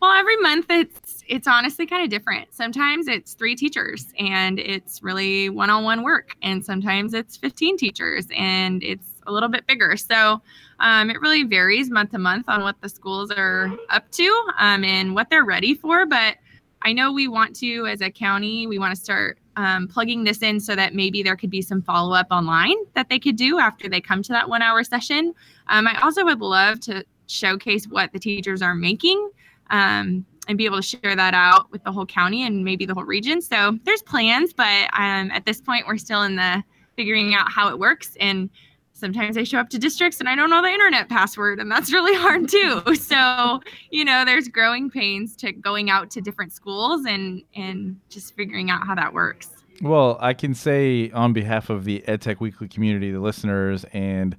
Well, 0.00 0.12
every 0.12 0.36
month 0.38 0.66
it's 0.70 1.09
it's 1.30 1.46
honestly 1.46 1.86
kind 1.86 2.02
of 2.02 2.10
different. 2.10 2.52
Sometimes 2.52 3.06
it's 3.06 3.34
three 3.34 3.54
teachers 3.54 4.12
and 4.18 4.58
it's 4.58 5.00
really 5.00 5.48
one-on-one 5.48 6.02
work, 6.02 6.34
and 6.42 6.64
sometimes 6.64 7.14
it's 7.14 7.36
15 7.36 7.76
teachers 7.76 8.26
and 8.36 8.82
it's 8.82 9.06
a 9.28 9.32
little 9.32 9.48
bit 9.48 9.64
bigger. 9.68 9.96
So 9.96 10.42
um, 10.80 11.08
it 11.08 11.20
really 11.20 11.44
varies 11.44 11.88
month 11.88 12.10
to 12.10 12.18
month 12.18 12.48
on 12.48 12.62
what 12.62 12.80
the 12.80 12.88
schools 12.88 13.30
are 13.30 13.70
up 13.90 14.10
to 14.12 14.50
um, 14.58 14.82
and 14.82 15.14
what 15.14 15.30
they're 15.30 15.44
ready 15.44 15.72
for. 15.72 16.04
But 16.04 16.38
I 16.82 16.92
know 16.92 17.12
we 17.12 17.28
want 17.28 17.54
to, 17.56 17.86
as 17.86 18.00
a 18.00 18.10
county, 18.10 18.66
we 18.66 18.80
want 18.80 18.92
to 18.92 19.00
start 19.00 19.38
um, 19.54 19.86
plugging 19.86 20.24
this 20.24 20.42
in 20.42 20.58
so 20.58 20.74
that 20.74 20.96
maybe 20.96 21.22
there 21.22 21.36
could 21.36 21.50
be 21.50 21.62
some 21.62 21.80
follow 21.80 22.12
up 22.12 22.26
online 22.32 22.76
that 22.94 23.08
they 23.08 23.20
could 23.20 23.36
do 23.36 23.60
after 23.60 23.88
they 23.88 24.00
come 24.00 24.22
to 24.24 24.32
that 24.32 24.48
one 24.48 24.62
hour 24.62 24.82
session. 24.82 25.32
Um, 25.68 25.86
I 25.86 26.00
also 26.00 26.24
would 26.24 26.40
love 26.40 26.80
to 26.80 27.04
showcase 27.28 27.86
what 27.86 28.12
the 28.12 28.18
teachers 28.18 28.62
are 28.62 28.74
making 28.74 29.30
um, 29.70 30.26
and 30.48 30.58
be 30.58 30.64
able 30.64 30.76
to 30.76 30.82
share 30.82 31.14
that 31.14 31.34
out 31.34 31.70
with 31.70 31.84
the 31.84 31.92
whole 31.92 32.06
county 32.06 32.44
and 32.44 32.64
maybe 32.64 32.86
the 32.86 32.94
whole 32.94 33.04
region. 33.04 33.40
So 33.40 33.78
there's 33.84 34.02
plans, 34.02 34.52
but 34.52 34.88
um, 34.92 35.30
at 35.30 35.44
this 35.44 35.60
point, 35.60 35.86
we're 35.86 35.98
still 35.98 36.22
in 36.22 36.36
the 36.36 36.62
figuring 36.96 37.34
out 37.34 37.50
how 37.50 37.68
it 37.68 37.78
works. 37.78 38.16
And 38.20 38.50
sometimes 38.92 39.36
I 39.36 39.44
show 39.44 39.58
up 39.58 39.70
to 39.70 39.78
districts 39.78 40.20
and 40.20 40.28
I 40.28 40.36
don't 40.36 40.50
know 40.50 40.62
the 40.62 40.68
internet 40.68 41.08
password, 41.08 41.58
and 41.58 41.70
that's 41.70 41.92
really 41.92 42.14
hard 42.14 42.48
too. 42.48 42.82
So 42.94 43.60
you 43.90 44.04
know, 44.04 44.24
there's 44.24 44.48
growing 44.48 44.90
pains 44.90 45.34
to 45.36 45.52
going 45.52 45.90
out 45.90 46.10
to 46.10 46.20
different 46.20 46.52
schools 46.52 47.04
and 47.06 47.42
and 47.54 47.98
just 48.08 48.34
figuring 48.34 48.70
out 48.70 48.86
how 48.86 48.94
that 48.94 49.12
works. 49.12 49.50
Well, 49.82 50.18
I 50.20 50.34
can 50.34 50.54
say 50.54 51.10
on 51.12 51.32
behalf 51.32 51.70
of 51.70 51.84
the 51.84 52.04
EdTech 52.06 52.38
Weekly 52.38 52.68
community, 52.68 53.10
the 53.10 53.20
listeners, 53.20 53.84
and 53.94 54.36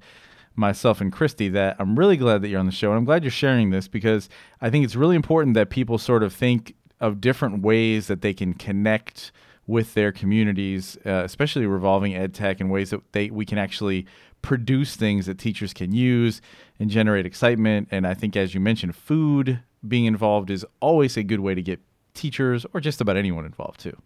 myself 0.54 1.00
and 1.00 1.12
Christy 1.12 1.48
that 1.48 1.76
I'm 1.78 1.98
really 1.98 2.16
glad 2.16 2.42
that 2.42 2.48
you're 2.48 2.60
on 2.60 2.66
the 2.66 2.72
show. 2.72 2.90
And 2.90 2.98
I'm 2.98 3.04
glad 3.04 3.24
you're 3.24 3.30
sharing 3.30 3.70
this 3.70 3.88
because 3.88 4.28
I 4.60 4.70
think 4.70 4.84
it's 4.84 4.96
really 4.96 5.16
important 5.16 5.54
that 5.54 5.70
people 5.70 5.98
sort 5.98 6.22
of 6.22 6.32
think 6.32 6.74
of 7.00 7.20
different 7.20 7.62
ways 7.62 8.06
that 8.06 8.22
they 8.22 8.34
can 8.34 8.54
connect 8.54 9.32
with 9.66 9.94
their 9.94 10.12
communities, 10.12 10.98
uh, 11.06 11.22
especially 11.24 11.66
revolving 11.66 12.14
ed 12.14 12.34
tech 12.34 12.60
in 12.60 12.68
ways 12.68 12.90
that 12.90 13.00
they 13.12 13.30
we 13.30 13.46
can 13.46 13.58
actually 13.58 14.06
produce 14.42 14.96
things 14.96 15.26
that 15.26 15.38
teachers 15.38 15.72
can 15.72 15.92
use 15.92 16.40
and 16.78 16.90
generate 16.90 17.26
excitement. 17.26 17.88
And 17.90 18.06
I 18.06 18.14
think, 18.14 18.36
as 18.36 18.54
you 18.54 18.60
mentioned, 18.60 18.96
food 18.96 19.60
being 19.86 20.04
involved 20.04 20.50
is 20.50 20.66
always 20.80 21.16
a 21.16 21.22
good 21.22 21.40
way 21.40 21.54
to 21.54 21.62
get 21.62 21.80
teachers 22.14 22.66
or 22.74 22.80
just 22.80 23.00
about 23.00 23.16
anyone 23.16 23.44
involved 23.44 23.80
too. 23.80 23.96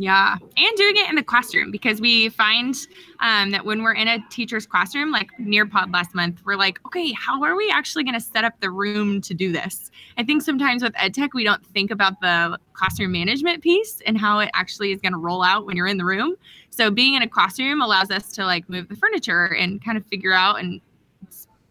Yeah, 0.00 0.36
and 0.56 0.76
doing 0.76 0.96
it 0.96 1.10
in 1.10 1.16
the 1.16 1.24
classroom 1.24 1.72
because 1.72 2.00
we 2.00 2.28
find 2.28 2.76
um, 3.18 3.50
that 3.50 3.64
when 3.64 3.82
we're 3.82 3.94
in 3.94 4.06
a 4.06 4.24
teacher's 4.30 4.64
classroom, 4.64 5.10
like 5.10 5.28
Nearpod 5.40 5.92
last 5.92 6.14
month, 6.14 6.40
we're 6.44 6.54
like, 6.54 6.78
okay, 6.86 7.10
how 7.12 7.42
are 7.42 7.56
we 7.56 7.68
actually 7.68 8.04
going 8.04 8.14
to 8.14 8.20
set 8.20 8.44
up 8.44 8.60
the 8.60 8.70
room 8.70 9.20
to 9.22 9.34
do 9.34 9.50
this? 9.50 9.90
I 10.16 10.22
think 10.22 10.42
sometimes 10.42 10.84
with 10.84 10.92
EdTech, 10.92 11.30
we 11.34 11.42
don't 11.42 11.66
think 11.66 11.90
about 11.90 12.20
the 12.20 12.60
classroom 12.74 13.10
management 13.10 13.60
piece 13.60 14.00
and 14.06 14.16
how 14.16 14.38
it 14.38 14.50
actually 14.54 14.92
is 14.92 15.00
going 15.00 15.14
to 15.14 15.18
roll 15.18 15.42
out 15.42 15.66
when 15.66 15.76
you're 15.76 15.88
in 15.88 15.96
the 15.96 16.04
room. 16.04 16.36
So 16.70 16.92
being 16.92 17.14
in 17.14 17.22
a 17.22 17.28
classroom 17.28 17.82
allows 17.82 18.12
us 18.12 18.30
to 18.34 18.44
like 18.44 18.68
move 18.68 18.88
the 18.88 18.94
furniture 18.94 19.46
and 19.46 19.84
kind 19.84 19.98
of 19.98 20.06
figure 20.06 20.32
out 20.32 20.60
and 20.60 20.80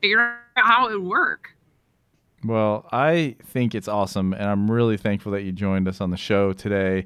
figure 0.02 0.20
out 0.20 0.38
how 0.66 0.90
it 0.90 1.00
would 1.00 1.08
work. 1.08 1.52
Well, 2.44 2.88
I 2.92 3.38
think 3.46 3.74
it's 3.74 3.88
awesome, 3.88 4.34
and 4.34 4.44
I'm 4.44 4.70
really 4.70 4.98
thankful 4.98 5.32
that 5.32 5.42
you 5.44 5.52
joined 5.52 5.88
us 5.88 6.02
on 6.02 6.12
the 6.12 6.18
show 6.18 6.54
today. 6.54 7.06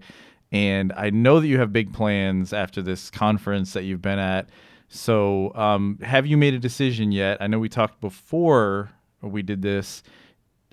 And 0.52 0.92
I 0.98 1.10
know 1.10 1.40
that 1.40 1.48
you 1.48 1.60
have 1.60 1.72
big 1.72 1.94
plans 1.94 2.52
after 2.52 2.82
this 2.82 3.10
conference 3.10 3.74
that 3.74 3.84
you've 3.84 4.02
been 4.02 4.20
at. 4.20 4.50
So, 4.90 5.54
um, 5.56 6.00
have 6.02 6.26
you 6.26 6.36
made 6.36 6.54
a 6.54 6.60
decision 6.60 7.14
yet? 7.14 7.38
I 7.40 7.48
know 7.48 7.60
we 7.60 7.70
talked 7.70 8.02
before 8.02 8.92
we 9.22 9.42
did 9.42 9.62
this. 9.62 10.04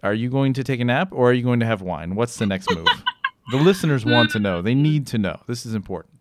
Are 0.02 0.14
you 0.14 0.28
going 0.28 0.52
to 0.54 0.64
take 0.64 0.80
a 0.80 0.84
nap 0.84 1.10
or 1.12 1.30
are 1.30 1.32
you 1.32 1.42
going 1.42 1.60
to 1.60 1.66
have 1.66 1.82
wine? 1.82 2.16
What's 2.16 2.36
the 2.36 2.46
next 2.46 2.68
move? 2.74 2.86
the 3.50 3.58
listeners 3.58 4.04
want 4.04 4.30
to 4.30 4.40
know. 4.40 4.62
They 4.62 4.74
need 4.74 5.06
to 5.08 5.18
know. 5.18 5.40
This 5.46 5.64
is 5.64 5.74
important. 5.74 6.14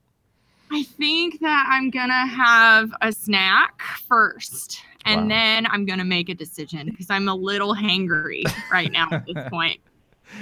I 0.72 0.84
think 0.84 1.40
that 1.40 1.68
I'm 1.72 1.90
going 1.90 2.10
to 2.10 2.14
have 2.14 2.92
a 3.02 3.12
snack 3.12 3.82
first 4.08 4.82
and 5.06 5.22
wow. 5.24 5.28
then 5.30 5.68
I'm 5.68 5.86
going 5.86 6.00
to 6.00 6.06
make 6.06 6.30
a 6.30 6.36
decision 6.36 6.90
because 6.90 7.10
I'm 7.10 7.28
a 7.28 7.36
little 7.36 7.74
hangry 7.74 8.44
right 8.72 8.92
now 8.92 9.08
at 9.12 9.26
this 9.26 9.38
point. 9.50 9.80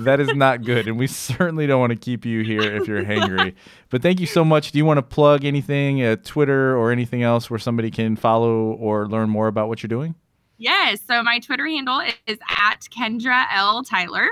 that 0.00 0.18
is 0.20 0.34
not 0.34 0.64
good, 0.64 0.88
and 0.88 0.98
we 0.98 1.06
certainly 1.06 1.66
don't 1.66 1.80
want 1.80 1.90
to 1.90 1.96
keep 1.96 2.24
you 2.24 2.42
here 2.42 2.62
if 2.62 2.86
you're 2.86 3.04
hangry. 3.04 3.54
But 3.88 4.02
thank 4.02 4.20
you 4.20 4.26
so 4.26 4.44
much. 4.44 4.72
Do 4.72 4.78
you 4.78 4.84
want 4.84 4.98
to 4.98 5.02
plug 5.02 5.44
anything, 5.44 6.02
uh, 6.02 6.16
Twitter 6.24 6.76
or 6.76 6.92
anything 6.92 7.22
else 7.22 7.50
where 7.50 7.58
somebody 7.58 7.90
can 7.90 8.16
follow 8.16 8.72
or 8.72 9.08
learn 9.08 9.30
more 9.30 9.46
about 9.46 9.68
what 9.68 9.82
you're 9.82 9.88
doing? 9.88 10.14
Yes. 10.58 11.00
So 11.06 11.22
my 11.22 11.38
Twitter 11.38 11.66
handle 11.66 12.00
is 12.26 12.38
at 12.48 12.80
Kendra 12.94 13.46
L 13.52 13.82
Tyler. 13.82 14.28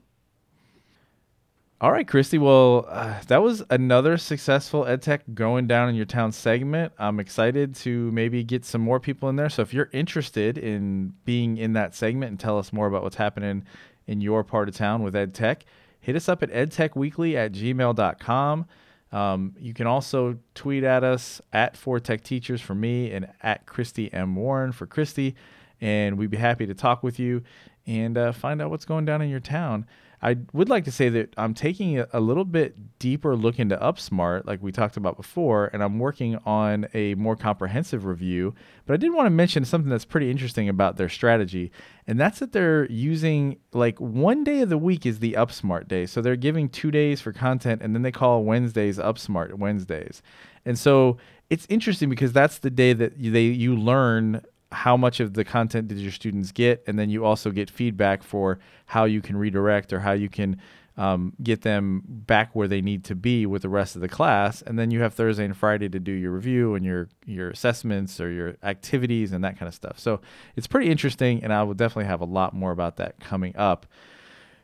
All 1.79 1.91
right, 1.91 2.07
Christy. 2.07 2.39
Well, 2.39 2.87
uh, 2.89 3.19
that 3.27 3.43
was 3.43 3.61
another 3.69 4.17
successful 4.17 4.85
EdTech 4.85 5.35
going 5.35 5.67
down 5.67 5.89
in 5.89 5.93
your 5.93 6.07
town 6.07 6.31
segment. 6.31 6.91
I'm 6.97 7.19
excited 7.19 7.75
to 7.75 8.11
maybe 8.11 8.43
get 8.43 8.65
some 8.65 8.81
more 8.81 8.99
people 8.99 9.29
in 9.29 9.35
there. 9.35 9.47
So 9.47 9.61
if 9.61 9.75
you're 9.75 9.91
interested 9.93 10.57
in 10.57 11.13
being 11.23 11.57
in 11.57 11.73
that 11.73 11.93
segment 11.93 12.31
and 12.31 12.39
tell 12.39 12.57
us 12.57 12.73
more 12.73 12.87
about 12.87 13.03
what's 13.03 13.17
happening 13.17 13.63
in 14.07 14.21
your 14.21 14.43
part 14.43 14.67
of 14.67 14.75
town 14.75 15.03
with 15.03 15.13
EdTech, 15.13 15.61
hit 15.99 16.15
us 16.15 16.27
up 16.27 16.41
at 16.41 16.49
edtechweekly 16.49 17.35
at 17.35 17.51
gmail.com. 17.51 18.65
Um, 19.11 19.55
you 19.59 19.75
can 19.75 19.85
also 19.85 20.39
tweet 20.55 20.83
at 20.83 21.03
us 21.03 21.41
at 21.53 21.77
Four 21.77 21.99
Tech 21.99 22.23
Teachers 22.23 22.59
for 22.59 22.73
me 22.73 23.11
and 23.11 23.27
at 23.43 23.67
Christy 23.67 24.11
M. 24.11 24.35
Warren 24.35 24.71
for 24.71 24.87
Christy. 24.87 25.35
And 25.79 26.17
we'd 26.17 26.31
be 26.31 26.37
happy 26.37 26.65
to 26.65 26.73
talk 26.73 27.03
with 27.03 27.19
you 27.19 27.43
and 27.85 28.17
uh, 28.17 28.31
find 28.31 28.63
out 28.63 28.71
what's 28.71 28.85
going 28.85 29.05
down 29.05 29.21
in 29.21 29.29
your 29.29 29.39
town. 29.39 29.85
I 30.21 30.37
would 30.51 30.67
like 30.67 30.83
to 30.85 30.91
say 30.91 31.09
that 31.09 31.33
I'm 31.37 31.53
taking 31.53 31.99
a, 31.99 32.19
little 32.19 32.45
bit 32.45 32.97
deeper 32.97 33.35
look 33.35 33.59
into 33.59 33.77
Upsmart, 33.77 34.45
like 34.45 34.63
we 34.63 34.71
talked 34.71 34.97
about 34.97 35.15
before, 35.15 35.69
and 35.71 35.83
I'm 35.83 35.99
working 35.99 36.37
on 36.43 36.87
a 36.95 37.13
more 37.15 37.35
comprehensive 37.35 38.03
review. 38.03 38.55
But 38.87 38.95
I 38.95 38.97
did 38.97 39.13
want 39.13 39.27
to 39.27 39.31
mention 39.31 39.63
something 39.63 39.91
that's 39.91 40.05
pretty 40.05 40.31
interesting 40.31 40.69
about 40.69 40.97
their 40.97 41.07
strategy, 41.07 41.71
and 42.07 42.19
that's 42.19 42.39
that 42.39 42.51
they're 42.51 42.89
using 42.89 43.57
like 43.73 43.99
one 43.99 44.43
day 44.43 44.61
of 44.61 44.69
the 44.69 44.77
week 44.77 45.05
is 45.05 45.19
the 45.19 45.33
Upsmart 45.33 45.87
day. 45.87 46.07
So 46.07 46.21
they're 46.21 46.35
giving 46.35 46.67
two 46.67 46.89
days 46.89 47.21
for 47.21 47.31
content, 47.31 47.83
and 47.83 47.93
then 47.93 48.01
they 48.01 48.11
call 48.11 48.43
Wednesdays 48.43 48.97
Upsmart 48.97 49.53
Wednesdays. 49.53 50.23
And 50.65 50.79
so 50.79 51.17
it's 51.51 51.67
interesting 51.69 52.09
because 52.09 52.33
that's 52.33 52.57
the 52.57 52.71
day 52.71 52.93
that 52.93 53.21
they 53.21 53.43
you 53.43 53.75
learn 53.75 54.41
how 54.71 54.97
much 54.97 55.19
of 55.19 55.33
the 55.33 55.43
content 55.43 55.87
did 55.87 55.97
your 55.97 56.11
students 56.11 56.51
get? 56.51 56.83
And 56.87 56.97
then 56.99 57.09
you 57.09 57.25
also 57.25 57.51
get 57.51 57.69
feedback 57.69 58.23
for 58.23 58.59
how 58.87 59.05
you 59.05 59.21
can 59.21 59.37
redirect 59.37 59.93
or 59.93 59.99
how 59.99 60.11
you 60.11 60.29
can 60.29 60.59
um, 60.97 61.33
get 61.43 61.61
them 61.61 62.01
back 62.05 62.55
where 62.55 62.67
they 62.67 62.81
need 62.81 63.03
to 63.05 63.15
be 63.15 63.45
with 63.45 63.61
the 63.61 63.69
rest 63.69 63.95
of 63.95 64.01
the 64.01 64.09
class. 64.09 64.63
And 64.63 64.79
then 64.79 64.89
you 64.89 65.01
have 65.01 65.13
thursday 65.13 65.45
and 65.45 65.55
friday 65.55 65.87
to 65.89 65.99
do 65.99 66.11
your 66.11 66.31
review 66.31 66.73
and 66.73 66.83
your 66.83 67.07
your 67.25 67.51
assessments 67.51 68.19
or 68.19 68.31
your 68.31 68.55
activities 68.63 69.31
and 69.31 69.43
that 69.43 69.59
kind 69.59 69.67
of 69.67 69.75
stuff. 69.75 69.99
So 69.99 70.21
it's 70.55 70.67
pretty 70.67 70.89
interesting 70.89 71.43
and 71.43 71.53
i 71.53 71.61
will 71.61 71.75
definitely 71.75 72.05
have 72.05 72.21
a 72.21 72.25
lot 72.25 72.53
more 72.53 72.71
about 72.71 72.97
that 72.97 73.19
coming 73.19 73.55
up 73.55 73.85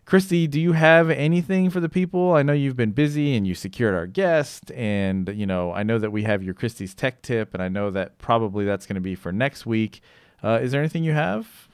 Christy, 0.05 0.47
do 0.47 0.59
you 0.59 0.73
have 0.73 1.09
anything 1.09 1.69
for 1.69 1.79
the 1.79 1.87
people? 1.87 2.33
I 2.33 2.43
know 2.43 2.51
you've 2.51 2.75
been 2.75 2.91
busy 2.91 3.35
and 3.35 3.47
you 3.47 3.55
secured 3.55 3.95
our 3.95 4.05
guest, 4.05 4.71
and 4.71 5.29
you 5.29 5.45
know 5.45 5.71
I 5.71 5.83
know 5.83 5.97
that 5.97 6.11
we 6.11 6.23
have 6.23 6.43
your 6.43 6.53
Christy's 6.53 6.93
tech 6.93 7.21
tip, 7.21 7.53
and 7.53 7.63
I 7.63 7.69
know 7.69 7.89
that 7.91 8.17
probably 8.17 8.65
that's 8.65 8.85
going 8.85 8.95
to 8.95 9.01
be 9.01 9.15
for 9.15 9.31
next 9.31 9.65
week. 9.65 10.01
Uh, 10.43 10.59
is 10.61 10.71
there 10.71 10.81
anything 10.81 11.05
you 11.05 11.13
have? 11.13 11.69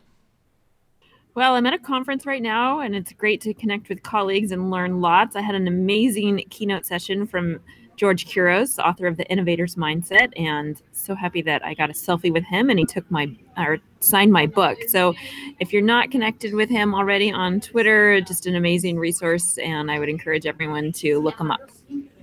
Well, 1.33 1.55
I'm 1.55 1.65
at 1.65 1.73
a 1.73 1.79
conference 1.79 2.25
right 2.25 2.41
now, 2.41 2.79
and 2.81 2.95
it's 2.95 3.13
great 3.13 3.41
to 3.41 3.53
connect 3.53 3.89
with 3.89 4.03
colleagues 4.03 4.51
and 4.51 4.69
learn 4.69 5.01
lots. 5.01 5.35
I 5.35 5.41
had 5.41 5.55
an 5.55 5.67
amazing 5.67 6.43
keynote 6.49 6.85
session 6.85 7.25
from 7.25 7.61
George 7.99 8.33
Couros, 8.33 8.79
author 8.79 9.07
of 9.07 9.17
The 9.17 9.29
Innovator's 9.29 9.75
Mindset, 9.75 10.31
and 10.39 10.81
so 10.93 11.15
happy 11.15 11.41
that 11.41 11.65
I 11.65 11.73
got 11.73 11.89
a 11.89 11.93
selfie 11.93 12.31
with 12.31 12.45
him 12.45 12.69
and 12.69 12.79
he 12.79 12.85
took 12.85 13.09
my 13.11 13.29
or 13.57 13.79
signed 13.99 14.31
my 14.31 14.45
book. 14.47 14.77
So 14.87 15.13
if 15.59 15.73
you're 15.73 15.81
not 15.81 16.09
connected 16.09 16.53
with 16.53 16.69
him 16.69 16.95
already 16.95 17.29
on 17.29 17.59
Twitter, 17.59 18.21
just 18.21 18.45
an 18.45 18.55
amazing 18.55 18.97
resource, 18.97 19.57
and 19.57 19.91
I 19.91 19.99
would 19.99 20.07
encourage 20.07 20.45
everyone 20.45 20.93
to 20.93 21.19
look 21.19 21.37
him 21.37 21.51
up. 21.51 21.69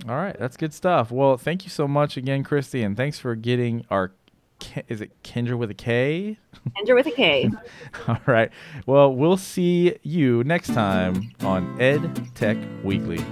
All 0.09 0.15
right, 0.15 0.35
that's 0.39 0.57
good 0.57 0.73
stuff. 0.73 1.11
Well, 1.11 1.37
thank 1.37 1.63
you 1.63 1.69
so 1.69 1.87
much 1.87 2.17
again, 2.17 2.43
Christy, 2.43 2.81
and 2.81 2.97
thanks 2.97 3.19
for 3.19 3.35
getting 3.35 3.85
our 3.91 4.13
is 4.87 5.01
it 5.01 5.11
Kendra 5.21 5.55
with 5.55 5.69
a 5.69 5.75
K? 5.75 6.39
Kendra 6.75 6.95
with 6.95 7.05
a 7.05 7.11
K. 7.11 7.51
All 8.07 8.17
right. 8.25 8.49
Well, 8.87 9.13
we'll 9.13 9.37
see 9.37 9.95
you 10.01 10.43
next 10.43 10.73
time 10.73 11.35
on 11.41 11.79
Ed 11.79 12.31
Tech 12.33 12.57
Weekly. 12.83 13.23